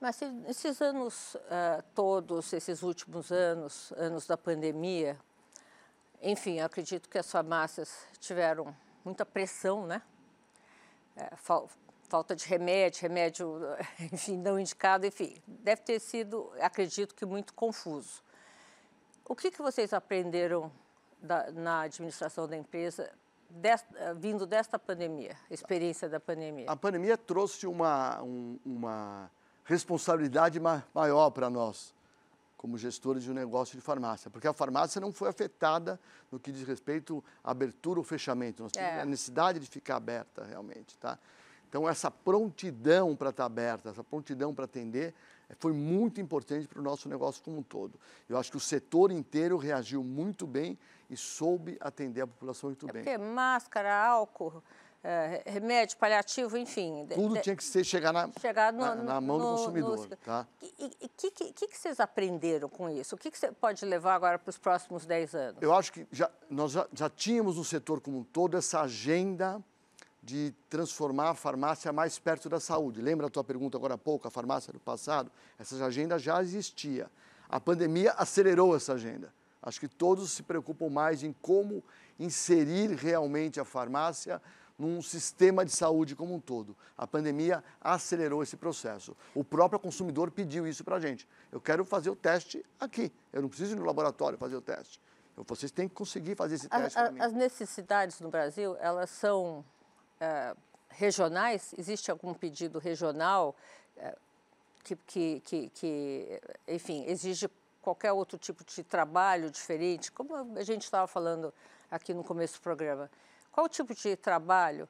Mas 0.05 0.21
esses 0.47 0.83
anos 0.83 1.35
uh, 1.35 1.83
todos, 1.95 2.53
esses 2.53 2.83
últimos 2.83 3.33
anos, 3.33 3.91
anos 3.97 4.27
da 4.27 4.37
pandemia, 4.37 5.19
enfim, 6.21 6.61
acredito 6.61 7.09
que 7.09 7.17
as 7.17 7.33
farmácias 7.33 8.07
tiveram 8.21 8.77
muita 9.03 9.25
pressão, 9.25 9.87
né? 9.87 10.03
É, 11.17 11.35
fal 11.37 11.71
falta 12.07 12.37
de 12.37 12.47
remédio, 12.47 13.01
remédio, 13.01 13.59
enfim, 14.13 14.37
não 14.37 14.61
indicado, 14.61 15.07
enfim, 15.07 15.39
deve 15.47 15.81
ter 15.81 15.99
sido, 15.99 16.53
acredito 16.61 17.15
que 17.15 17.25
muito 17.25 17.55
confuso. 17.55 18.23
O 19.27 19.35
que, 19.35 19.51
que 19.51 19.63
vocês 19.63 19.95
aprenderam 19.95 20.71
da, 21.19 21.51
na 21.51 21.81
administração 21.81 22.47
da 22.47 22.59
empresa 22.59 23.11
desta, 23.49 24.13
vindo 24.13 24.45
desta 24.45 24.79
pandemia, 24.79 25.35
experiência 25.51 26.11
da 26.11 26.21
pandemia? 26.21 26.71
A 26.71 26.77
pandemia 26.77 27.17
trouxe 27.17 27.67
uma, 27.67 28.23
um, 28.23 28.59
uma 28.67 29.31
responsabilidade 29.65 30.61
maior 30.61 31.31
para 31.31 31.49
nós 31.51 31.95
como 32.65 32.79
gestores 32.79 33.23
de 33.23 33.31
um 33.31 33.35
negócio 33.35 33.77
de 33.77 33.83
farmácia, 33.83 34.31
porque 34.31 34.49
a 34.49 34.53
farmácia 34.55 34.99
não 34.99 35.13
foi 35.13 35.29
afetada 35.29 36.01
no 36.33 36.41
que 36.41 36.51
diz 36.51 36.67
respeito 36.67 37.23
à 37.43 37.51
abertura 37.51 38.01
ou 38.01 38.05
fechamento. 38.05 38.63
Nós 38.63 38.73
temos 38.73 38.89
é. 38.89 39.03
a 39.03 39.05
necessidade 39.05 39.61
de 39.61 39.67
ficar 39.67 39.97
aberta 39.97 40.45
realmente, 40.45 40.97
tá? 40.97 41.19
Então 41.69 41.87
essa 41.87 42.11
prontidão 42.11 43.15
para 43.15 43.29
estar 43.29 43.45
aberta, 43.45 43.91
essa 43.91 44.03
prontidão 44.03 44.55
para 44.55 44.65
atender, 44.65 45.13
eh, 45.51 45.55
foi 45.59 45.75
muito 45.75 46.23
importante 46.23 46.67
para 46.67 46.81
o 46.81 46.83
nosso 46.83 47.07
negócio 47.07 47.43
como 47.43 47.59
um 47.59 47.63
todo. 47.63 48.01
Eu 48.29 48.39
acho 48.39 48.51
que 48.51 48.57
o 48.57 48.61
setor 48.61 49.11
inteiro 49.11 49.59
reagiu 49.59 50.03
muito 50.03 50.47
bem 50.47 50.79
e 51.11 51.19
soube 51.19 51.77
atender 51.81 52.23
a 52.23 52.27
população 52.27 52.71
muito 52.71 52.89
é 52.89 52.93
bem. 52.93 53.05
Porque 53.05 53.19
máscara, 53.19 53.95
álcool, 53.95 54.63
é, 55.05 55.43
remédio, 55.45 55.99
paliativo, 55.99 56.57
enfim. 56.57 57.07
Tudo 57.13 57.35
de, 57.35 57.43
tinha 57.43 57.55
que 57.55 57.63
ser, 57.63 57.85
chegar 57.85 58.11
na, 58.11 58.31
chegar 58.41 58.73
no, 58.73 58.81
na, 58.81 58.95
na 58.95 59.21
mão 59.21 59.39
no, 59.39 59.45
do 59.45 59.51
consumidor. 59.59 59.99
O 59.99 60.17
tá? 60.17 60.47
que, 60.59 61.31
que, 61.31 61.53
que, 61.53 61.67
que, 61.69 61.79
vocês 61.79 62.01
aprenderam 62.01 62.71
com 62.71 62.89
isso? 62.89 63.15
O 63.15 63.19
que, 63.19 63.31
que 63.31 63.39
você 63.39 63.53
pode 63.53 63.85
levar 63.85 64.15
agora 64.15 64.39
para 64.39 64.49
os 64.49 64.57
próximos 64.57 65.05
10 65.05 65.35
anos? 65.35 65.63
Eu 65.63 65.75
acho 65.75 65.93
que 65.93 66.07
já, 66.11 66.31
nós 66.49 66.73
já, 66.73 66.89
já 66.91 67.11
tínhamos 67.11 67.59
no 67.59 67.65
setor 67.65 68.01
como 68.01 68.21
um 68.21 68.25
todo 68.25 68.57
essa 68.57 68.81
agenda 68.81 69.63
de 70.23 70.55
transformar 70.71 71.31
a 71.31 71.35
farmácia 71.35 71.93
mais 71.93 72.19
perto 72.19 72.49
da 72.49 72.59
saúde. 72.59 73.03
Lembra 73.03 73.27
a 73.27 73.31
tua 73.31 73.45
pergunta 73.45 73.77
agora 73.77 73.95
há 73.95 73.99
pouco, 73.99 74.27
a 74.27 74.31
farmácia 74.31 74.73
do 74.73 74.81
passado? 74.81 75.31
Essa 75.59 75.85
agenda 75.85 76.19
já 76.19 76.41
existia. 76.41 77.11
A 77.47 77.61
pandemia 77.61 78.13
acelerou 78.13 78.75
essa 78.75 78.95
agenda. 78.95 79.31
Acho 79.63 79.81
que 79.81 79.89
todos 79.89 80.33
se 80.33 80.43
preocupam 80.43 80.89
mais 80.89 81.23
em 81.23 81.35
como 81.43 81.85
inserir 82.19 82.91
realmente 82.95 83.61
a 83.61 83.67
farmácia 83.67 84.41
num 84.79 85.01
sistema 85.01 85.65
de 85.65 85.71
saúde 85.71 86.17
como 86.17 86.35
um 86.35 86.41
todo. 86.41 86.77
A 86.99 87.07
pandemia 87.07 87.63
acelerou 87.81 88.43
esse 88.43 88.57
processo. 88.57 89.17
O 89.35 89.45
próprio 89.45 89.79
consumidor 89.79 90.31
pediu 90.31 90.67
isso 90.67 90.85
para 90.85 90.97
a 90.97 91.01
gente. 91.01 91.29
Eu 91.53 91.61
quero 91.61 91.85
fazer 91.85 92.11
o 92.11 92.17
teste 92.17 92.65
aqui. 92.79 93.13
Eu 93.33 93.43
não 93.43 93.49
preciso 93.49 93.73
ir 93.75 93.77
no 93.77 93.85
laboratório 93.85 94.37
fazer 94.37 94.57
o 94.57 94.61
teste. 94.61 95.01
Eu, 95.37 95.45
vocês 95.45 95.71
têm 95.71 95.89
que 95.89 95.95
conseguir 95.95 96.35
fazer 96.35 96.57
esse 96.57 96.69
teste 96.69 96.99
para 96.99 97.11
mim. 97.11 97.21
As 97.21 97.33
necessidades 97.33 98.21
no 98.21 98.31
Brasil, 98.31 98.77
elas 98.81 99.11
são 99.11 99.65
é, 100.21 100.55
regionais? 100.89 101.75
Existe 101.79 102.11
algum 102.11 102.35
pedido 102.35 102.79
regional 102.79 103.55
é, 103.97 104.17
que, 104.83 104.97
que, 104.97 105.41
que, 105.41 105.69
que, 105.71 106.41
enfim, 106.69 107.05
exige 107.07 107.49
qualquer 107.81 108.13
outro 108.13 108.39
tipo 108.39 108.65
de 108.65 108.83
trabalho 108.83 109.51
diferente? 109.51 110.11
Como 110.11 110.35
a 110.57 110.63
gente 110.63 110.83
estava 110.83 111.07
falando 111.07 111.53
aqui 111.91 112.13
no 112.13 112.25
começo 112.25 112.59
do 112.59 112.63
programa. 112.63 113.11
Qual 113.55 113.67
o 113.67 113.69
tipo 113.69 113.95
de 113.95 114.17
trabalho 114.17 114.89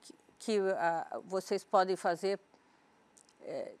que, 0.00 0.14
que 0.38 0.58
uh, 0.58 1.20
vocês 1.26 1.62
podem 1.62 1.96
fazer 1.96 2.40
é, 3.42 3.74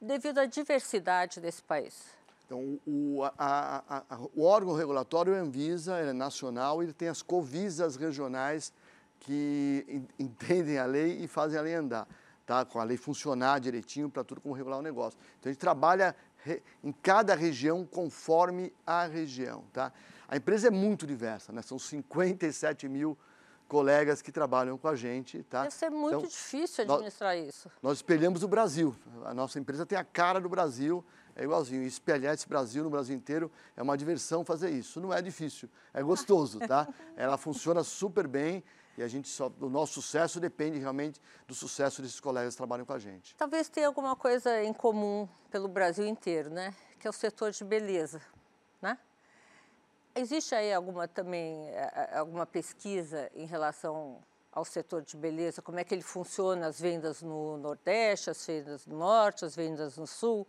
devido 0.00 0.38
à 0.38 0.46
diversidade 0.46 1.40
desse 1.40 1.62
país? 1.62 2.06
Então, 2.46 2.80
o, 2.86 3.22
a, 3.22 3.30
a, 3.36 4.02
a, 4.08 4.18
o 4.34 4.44
órgão 4.44 4.74
regulatório 4.74 5.34
é 5.34 5.38
Anvisa, 5.38 5.98
é 5.98 6.14
nacional, 6.14 6.82
ele 6.82 6.94
tem 6.94 7.08
as 7.08 7.20
covisas 7.20 7.96
regionais 7.96 8.72
que 9.20 10.02
entendem 10.18 10.78
a 10.78 10.86
lei 10.86 11.22
e 11.22 11.28
fazem 11.28 11.58
a 11.58 11.62
lei 11.62 11.74
andar, 11.74 12.08
tá? 12.46 12.64
com 12.64 12.80
a 12.80 12.84
lei 12.84 12.96
funcionar 12.96 13.60
direitinho 13.60 14.08
para 14.08 14.24
tudo 14.24 14.40
como 14.40 14.54
regular 14.54 14.78
o 14.78 14.82
negócio. 14.82 15.18
Então, 15.38 15.50
a 15.50 15.52
gente 15.52 15.60
trabalha 15.60 16.16
em 16.82 16.92
cada 16.92 17.34
região 17.34 17.84
conforme 17.84 18.72
a 18.86 19.04
região. 19.04 19.64
Tá? 19.70 19.92
A 20.26 20.38
empresa 20.38 20.68
é 20.68 20.70
muito 20.70 21.06
diversa, 21.06 21.52
né? 21.52 21.60
são 21.60 21.78
57 21.78 22.88
mil 22.88 23.18
colegas 23.68 24.22
que 24.22 24.32
trabalham 24.32 24.78
com 24.78 24.88
a 24.88 24.96
gente. 24.96 25.42
Tá? 25.44 25.62
Deve 25.62 25.74
ser 25.74 25.90
muito 25.90 26.16
então, 26.16 26.22
difícil 26.22 26.84
administrar 26.84 27.36
nós, 27.36 27.48
isso. 27.48 27.70
Nós 27.82 27.98
espelhamos 27.98 28.42
o 28.42 28.48
Brasil. 28.48 28.94
A 29.24 29.34
nossa 29.34 29.58
empresa 29.58 29.84
tem 29.84 29.98
a 29.98 30.04
cara 30.04 30.40
do 30.40 30.48
Brasil, 30.48 31.04
é 31.34 31.44
igualzinho. 31.44 31.82
E 31.82 31.86
espelhar 31.86 32.34
esse 32.34 32.48
Brasil 32.48 32.82
no 32.82 32.90
Brasil 32.90 33.16
inteiro 33.16 33.50
é 33.76 33.82
uma 33.82 33.96
diversão 33.96 34.44
fazer 34.44 34.70
isso. 34.70 35.00
Não 35.00 35.12
é 35.12 35.20
difícil, 35.20 35.68
é 35.92 36.02
gostoso, 36.02 36.58
tá? 36.60 36.88
Ela 37.16 37.36
funciona 37.36 37.82
super 37.82 38.26
bem 38.26 38.62
e 38.96 39.02
a 39.02 39.08
gente 39.08 39.28
só, 39.28 39.52
o 39.60 39.68
nosso 39.68 39.94
sucesso 40.00 40.40
depende 40.40 40.78
realmente 40.78 41.20
do 41.46 41.54
sucesso 41.54 42.00
desses 42.00 42.18
colegas 42.18 42.54
que 42.54 42.56
trabalham 42.56 42.86
com 42.86 42.94
a 42.94 42.98
gente. 42.98 43.36
Talvez 43.36 43.68
tenha 43.68 43.86
alguma 43.86 44.16
coisa 44.16 44.62
em 44.62 44.72
comum 44.72 45.28
pelo 45.50 45.68
Brasil 45.68 46.06
inteiro, 46.06 46.48
né? 46.48 46.74
Que 46.98 47.06
é 47.06 47.10
o 47.10 47.12
setor 47.12 47.50
de 47.50 47.62
beleza, 47.62 48.22
né? 48.80 48.98
Existe 50.16 50.54
aí 50.54 50.72
alguma 50.72 51.06
também 51.06 51.68
é, 51.68 52.08
é, 52.12 52.18
alguma 52.18 52.46
pesquisa 52.46 53.30
em 53.34 53.44
relação 53.44 54.18
ao 54.50 54.64
setor 54.64 55.02
de 55.02 55.14
beleza? 55.16 55.60
Como 55.60 55.78
é 55.78 55.84
que 55.84 55.94
ele 55.94 56.02
funciona? 56.02 56.66
As 56.66 56.80
vendas 56.80 57.20
no 57.20 57.58
Nordeste, 57.58 58.30
as 58.30 58.44
vendas 58.46 58.86
no 58.86 58.98
Norte, 58.98 59.44
as 59.44 59.54
vendas 59.54 59.98
no 59.98 60.06
Sul? 60.06 60.46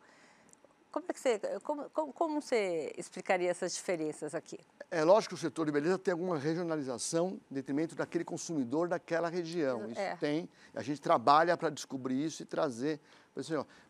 Como, 0.90 1.06
é 1.10 1.14
que 1.14 1.20
você, 1.20 1.40
como, 1.64 1.90
como, 1.90 2.14
como 2.14 2.42
você 2.42 2.94
explicaria 2.98 3.52
essas 3.52 3.76
diferenças 3.76 4.34
aqui? 4.34 4.58
É 4.90 5.04
lógico 5.04 5.36
que 5.36 5.40
o 5.40 5.42
setor 5.42 5.66
de 5.66 5.72
beleza 5.74 5.98
tem 5.98 6.14
alguma 6.14 6.38
regionalização 6.38 7.40
em 7.52 7.54
detrimento 7.54 7.94
daquele 7.94 8.24
consumidor 8.24 8.88
daquela 8.88 9.28
região. 9.28 9.92
Isso 9.92 10.00
é. 10.00 10.16
tem. 10.16 10.50
A 10.74 10.82
gente 10.82 11.02
trabalha 11.02 11.58
para 11.58 11.70
descobrir 11.70 12.24
isso 12.24 12.42
e 12.42 12.46
trazer. 12.46 13.02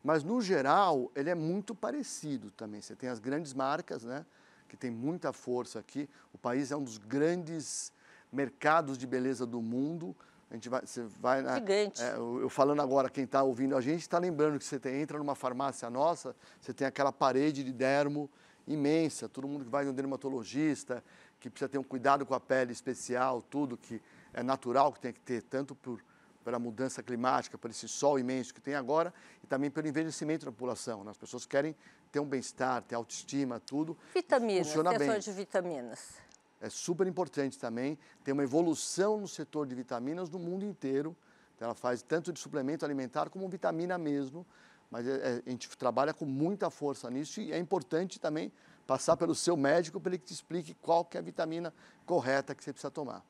Mas, 0.03 0.23
no 0.23 0.41
geral, 0.41 1.11
ele 1.15 1.29
é 1.29 1.35
muito 1.35 1.75
parecido 1.75 2.49
também. 2.51 2.81
Você 2.81 2.95
tem 2.95 3.09
as 3.09 3.19
grandes 3.19 3.53
marcas, 3.53 4.03
né? 4.03 4.25
Que 4.67 4.77
tem 4.77 4.91
muita 4.91 5.31
força 5.31 5.79
aqui. 5.79 6.09
O 6.33 6.37
país 6.37 6.71
é 6.71 6.75
um 6.75 6.83
dos 6.83 6.97
grandes 6.97 7.91
mercados 8.31 8.97
de 8.97 9.07
beleza 9.07 9.45
do 9.45 9.61
mundo. 9.61 10.15
A 10.49 10.53
gente 10.53 10.69
vai, 10.69 10.81
você 10.85 11.03
vai 11.19 11.41
na, 11.41 11.55
Gigante. 11.55 12.01
É, 12.01 12.15
eu 12.15 12.49
falando 12.49 12.81
agora, 12.81 13.09
quem 13.09 13.25
está 13.25 13.43
ouvindo 13.43 13.75
a 13.75 13.81
gente 13.81 14.01
está 14.01 14.17
lembrando 14.17 14.57
que 14.57 14.65
você 14.65 14.79
tem, 14.79 15.01
entra 15.01 15.17
numa 15.17 15.35
farmácia 15.35 15.89
nossa, 15.89 16.35
você 16.61 16.73
tem 16.73 16.87
aquela 16.87 17.11
parede 17.11 17.63
de 17.63 17.73
dermo 17.73 18.29
imensa, 18.65 19.27
todo 19.27 19.47
mundo 19.47 19.65
que 19.65 19.71
vai 19.71 19.83
no 19.83 19.93
dermatologista, 19.93 21.03
que 21.39 21.49
precisa 21.49 21.69
ter 21.69 21.77
um 21.77 21.83
cuidado 21.83 22.25
com 22.25 22.33
a 22.33 22.39
pele 22.39 22.71
especial, 22.71 23.41
tudo 23.41 23.77
que 23.77 24.01
é 24.33 24.41
natural 24.41 24.91
que 24.91 24.99
tem 24.99 25.13
que 25.13 25.19
ter, 25.19 25.41
tanto 25.43 25.75
por, 25.75 26.01
pela 26.47 26.59
mudança 26.59 27.03
climática, 27.03 27.57
por 27.57 27.69
esse 27.69 27.89
sol 27.89 28.17
imenso 28.17 28.53
que 28.53 28.61
tem 28.61 28.73
agora, 28.73 29.13
e 29.43 29.47
também 29.47 29.69
pelo 29.69 29.85
envelhecimento 29.85 30.45
da 30.45 30.51
população. 30.53 31.03
Né? 31.03 31.11
As 31.11 31.17
pessoas 31.17 31.45
querem 31.45 31.75
ter 32.09 32.21
um 32.21 32.25
bem-estar, 32.25 32.81
ter 32.83 32.95
autoestima, 32.95 33.59
tudo. 33.59 33.97
Vitaminas, 34.13 34.67
funciona 34.67 34.97
bem. 34.97 35.19
de 35.19 35.31
vitaminas. 35.33 36.13
É 36.61 36.69
super 36.69 37.05
importante 37.05 37.59
também. 37.59 37.99
Tem 38.23 38.33
uma 38.33 38.43
evolução 38.43 39.19
no 39.19 39.27
setor 39.27 39.67
de 39.67 39.75
vitaminas 39.75 40.29
no 40.29 40.39
mundo 40.39 40.63
inteiro. 40.63 41.13
Então, 41.53 41.65
ela 41.65 41.75
faz 41.75 42.01
tanto 42.01 42.31
de 42.31 42.39
suplemento 42.39 42.85
alimentar 42.85 43.29
como 43.29 43.49
vitamina 43.49 43.97
mesmo. 43.97 44.47
Mas 44.89 45.05
é, 45.05 45.15
é, 45.15 45.43
a 45.45 45.49
gente 45.49 45.67
trabalha 45.77 46.13
com 46.13 46.23
muita 46.23 46.69
força 46.69 47.09
nisso 47.09 47.41
e 47.41 47.51
é 47.51 47.59
importante 47.59 48.21
também 48.21 48.53
passar 48.87 49.17
pelo 49.17 49.35
seu 49.35 49.57
médico 49.57 49.99
para 49.99 50.11
ele 50.11 50.19
que 50.19 50.27
te 50.27 50.33
explique 50.33 50.73
qual 50.75 51.03
que 51.03 51.17
é 51.17 51.19
a 51.19 51.23
vitamina 51.23 51.73
correta 52.05 52.55
que 52.55 52.63
você 52.63 52.71
precisa 52.71 52.89
tomar. 52.89 53.21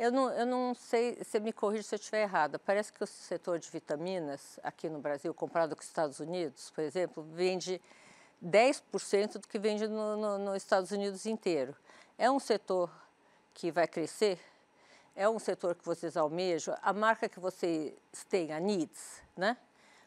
Eu 0.00 0.10
não, 0.10 0.30
eu 0.30 0.46
não 0.46 0.74
sei, 0.74 1.14
você 1.22 1.38
me 1.38 1.52
corrige 1.52 1.82
se 1.82 1.94
eu 1.94 1.98
estiver 1.98 2.22
errada. 2.22 2.58
Parece 2.58 2.90
que 2.90 3.04
o 3.04 3.06
setor 3.06 3.58
de 3.58 3.70
vitaminas 3.70 4.58
aqui 4.62 4.88
no 4.88 4.98
Brasil, 4.98 5.34
comparado 5.34 5.76
com 5.76 5.82
os 5.82 5.86
Estados 5.86 6.18
Unidos, 6.20 6.70
por 6.70 6.82
exemplo, 6.82 7.22
vende 7.22 7.78
10% 8.42 9.34
do 9.34 9.46
que 9.46 9.58
vende 9.58 9.86
no, 9.86 10.16
no, 10.16 10.38
nos 10.38 10.56
Estados 10.56 10.90
Unidos 10.90 11.26
inteiro. 11.26 11.76
É 12.16 12.30
um 12.30 12.40
setor 12.40 12.90
que 13.52 13.70
vai 13.70 13.86
crescer? 13.86 14.40
É 15.14 15.28
um 15.28 15.38
setor 15.38 15.74
que 15.74 15.84
vocês 15.84 16.16
almejam? 16.16 16.74
A 16.80 16.94
marca 16.94 17.28
que 17.28 17.38
vocês 17.38 17.92
têm, 18.26 18.54
a 18.54 18.58
Needs, 18.58 19.22
né? 19.36 19.54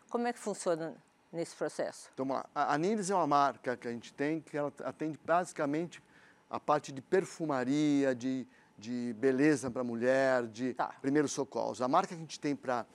Como 0.09 0.25
é 0.25 0.33
que 0.33 0.39
funciona 0.39 0.95
nesse 1.31 1.55
processo? 1.55 2.09
Então, 2.15 2.43
a 2.55 2.75
Nines 2.79 3.11
é 3.11 3.15
uma 3.15 3.27
marca 3.27 3.77
que 3.77 3.87
a 3.87 3.91
gente 3.91 4.11
tem 4.11 4.41
que 4.41 4.57
ela 4.57 4.73
atende 4.85 5.19
basicamente 5.23 6.01
a 6.49 6.59
parte 6.59 6.91
de 6.91 6.99
perfumaria, 6.99 8.15
de, 8.15 8.47
de 8.77 9.15
beleza 9.19 9.69
para 9.69 9.83
mulher, 9.83 10.47
de 10.47 10.73
tá. 10.73 10.87
primeiros 11.01 11.31
socorros. 11.31 11.81
A 11.81 11.87
marca 11.87 12.09
que 12.09 12.15
a 12.15 12.17
gente 12.17 12.39
tem 12.39 12.55
para 12.55 12.85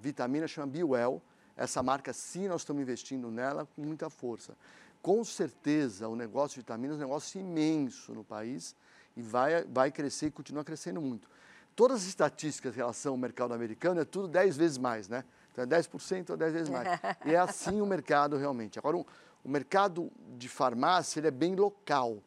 vitamina 0.00 0.46
chama 0.46 0.66
Biwell. 0.68 1.22
Essa 1.56 1.82
marca, 1.82 2.12
sim, 2.12 2.48
nós 2.48 2.60
estamos 2.60 2.82
investindo 2.82 3.30
nela 3.30 3.66
com 3.74 3.82
muita 3.82 4.10
força. 4.10 4.54
Com 5.00 5.24
certeza, 5.24 6.08
o 6.08 6.16
negócio 6.16 6.56
de 6.56 6.60
vitaminas 6.60 6.96
é 6.96 6.98
um 6.98 7.06
negócio 7.06 7.40
imenso 7.40 8.12
no 8.12 8.24
país 8.24 8.74
e 9.16 9.22
vai, 9.22 9.64
vai 9.64 9.90
crescer 9.90 10.26
e 10.26 10.30
continua 10.30 10.64
crescendo 10.64 11.00
muito. 11.00 11.28
Todas 11.74 12.02
as 12.02 12.08
estatísticas 12.08 12.74
em 12.74 12.76
relação 12.76 13.12
ao 13.12 13.18
mercado 13.18 13.54
americano 13.54 14.00
é 14.00 14.04
tudo 14.04 14.28
10 14.28 14.56
vezes 14.56 14.78
mais, 14.78 15.08
né? 15.08 15.24
Então 15.52 15.64
é 15.64 15.66
10% 15.66 16.30
ou 16.30 16.36
10 16.36 16.52
vezes 16.52 16.68
mais. 16.68 16.88
e 17.24 17.34
é 17.34 17.38
assim 17.38 17.80
o 17.80 17.86
mercado 17.86 18.36
realmente. 18.36 18.78
Agora, 18.78 18.96
o, 18.96 19.06
o 19.44 19.48
mercado 19.48 20.10
de 20.36 20.48
farmácia 20.48 21.20
ele 21.20 21.28
é 21.28 21.30
bem 21.30 21.54
local. 21.54 22.22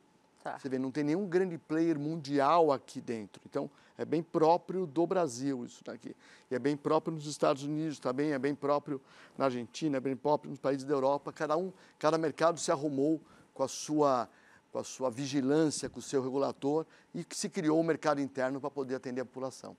Tá. 0.51 0.57
Você 0.57 0.69
vê, 0.69 0.79
não 0.79 0.91
tem 0.91 1.03
nenhum 1.03 1.27
grande 1.27 1.57
player 1.57 1.99
mundial 1.99 2.71
aqui 2.71 2.99
dentro. 2.99 3.41
Então, 3.45 3.69
é 3.97 4.03
bem 4.03 4.23
próprio 4.23 4.87
do 4.87 5.05
Brasil 5.05 5.65
isso 5.65 5.83
daqui. 5.83 6.15
E 6.49 6.55
é 6.55 6.59
bem 6.59 6.75
próprio 6.75 7.13
nos 7.13 7.27
Estados 7.27 7.63
Unidos 7.63 7.99
também, 7.99 8.31
é 8.31 8.39
bem 8.39 8.55
próprio 8.55 8.99
na 9.37 9.45
Argentina, 9.45 9.97
é 9.97 9.99
bem 9.99 10.15
próprio 10.15 10.49
nos 10.49 10.59
países 10.59 10.85
da 10.85 10.93
Europa. 10.93 11.31
Cada 11.31 11.55
um, 11.55 11.71
cada 11.99 12.17
mercado 12.17 12.59
se 12.59 12.71
arrumou 12.71 13.21
com 13.53 13.63
a 13.63 13.67
sua 13.67 14.27
com 14.71 14.77
a 14.77 14.83
sua 14.83 15.09
vigilância, 15.09 15.89
com 15.89 15.97
o 15.97 16.01
seu 16.01 16.21
regulator 16.21 16.85
e 17.11 17.23
que 17.23 17.35
se 17.35 17.49
criou 17.49 17.77
o 17.77 17.81
um 17.81 17.83
mercado 17.83 18.21
interno 18.21 18.61
para 18.61 18.69
poder 18.69 18.95
atender 18.95 19.21
a 19.21 19.25
população. 19.25 19.75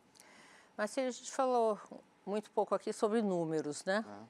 Mas 0.77 0.99
a 0.99 1.09
gente 1.09 1.31
falou 1.31 1.79
muito 2.27 2.51
pouco 2.51 2.75
aqui 2.75 2.93
sobre 2.93 3.23
números, 3.23 3.85
né? 3.85 4.05
É. 4.05 4.25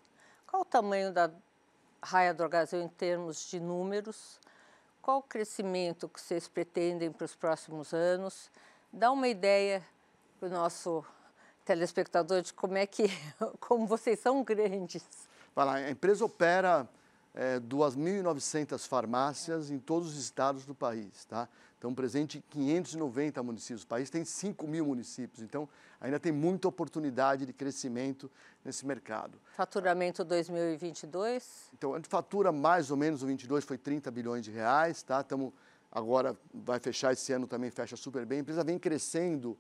Qual 0.47 0.61
o 0.61 0.65
tamanho 0.67 1.15
da 1.15 1.31
Raia 2.03 2.35
Drogasil 2.35 2.83
em 2.83 2.89
termos 2.89 3.49
de 3.49 3.59
números? 3.59 4.39
Qual 5.11 5.19
o 5.19 5.23
crescimento 5.23 6.09
que 6.09 6.21
vocês 6.21 6.47
pretendem 6.47 7.11
para 7.11 7.25
os 7.25 7.35
próximos 7.35 7.93
anos? 7.93 8.49
Dá 8.93 9.11
uma 9.11 9.27
ideia 9.27 9.85
para 10.39 10.49
o 10.49 10.53
nosso 10.53 11.05
telespectador 11.65 12.43
de 12.43 12.53
como 12.53 12.77
é 12.77 12.87
que, 12.87 13.07
como 13.59 13.89
vocês 13.89 14.21
são 14.21 14.45
grandes. 14.45 15.03
Vai 15.53 15.67
lá, 15.67 15.75
a 15.75 15.91
empresa 15.91 16.25
opera 16.25 16.89
é, 17.35 17.61
2.900 17.61 18.87
farmácias 18.87 19.71
em 19.71 19.79
todos 19.79 20.09
os 20.11 20.17
estados 20.17 20.67
do 20.67 20.75
país, 20.75 21.25
tá? 21.25 21.49
Estão 21.75 21.95
presentes 21.95 22.37
em 22.37 22.43
590 22.51 23.43
municípios. 23.43 23.83
O 23.85 23.87
país 23.87 24.11
tem 24.11 24.25
5 24.25 24.67
mil 24.67 24.85
municípios, 24.85 25.43
então 25.43 25.69
ainda 26.01 26.21
tem 26.21 26.33
muita 26.33 26.69
oportunidade 26.69 27.47
de 27.47 27.53
crescimento 27.53 28.31
nesse 28.65 28.85
mercado. 28.85 29.39
Faturamento 29.55 30.23
2022? 30.23 31.71
Então, 31.73 31.95
a 31.95 31.97
gente 31.97 32.09
fatura 32.09 32.53
mais 32.53 32.91
ou 32.91 32.97
menos, 32.97 33.23
o 33.23 33.27
22 33.27 33.65
foi 33.65 33.79
30 33.79 34.11
bilhões 34.11 34.45
de 34.45 34.51
reais, 34.51 35.03
tá? 35.03 35.21
Estamos 35.21 35.53
agora, 35.91 36.37
vai 36.53 36.79
fechar 36.79 37.13
esse 37.13 37.33
ano 37.33 37.47
também, 37.47 37.71
fecha 37.71 37.97
super 37.97 38.27
bem. 38.27 38.39
A 38.39 38.43
empresa 38.43 38.63
vem 38.63 38.79
crescendo 38.79 39.57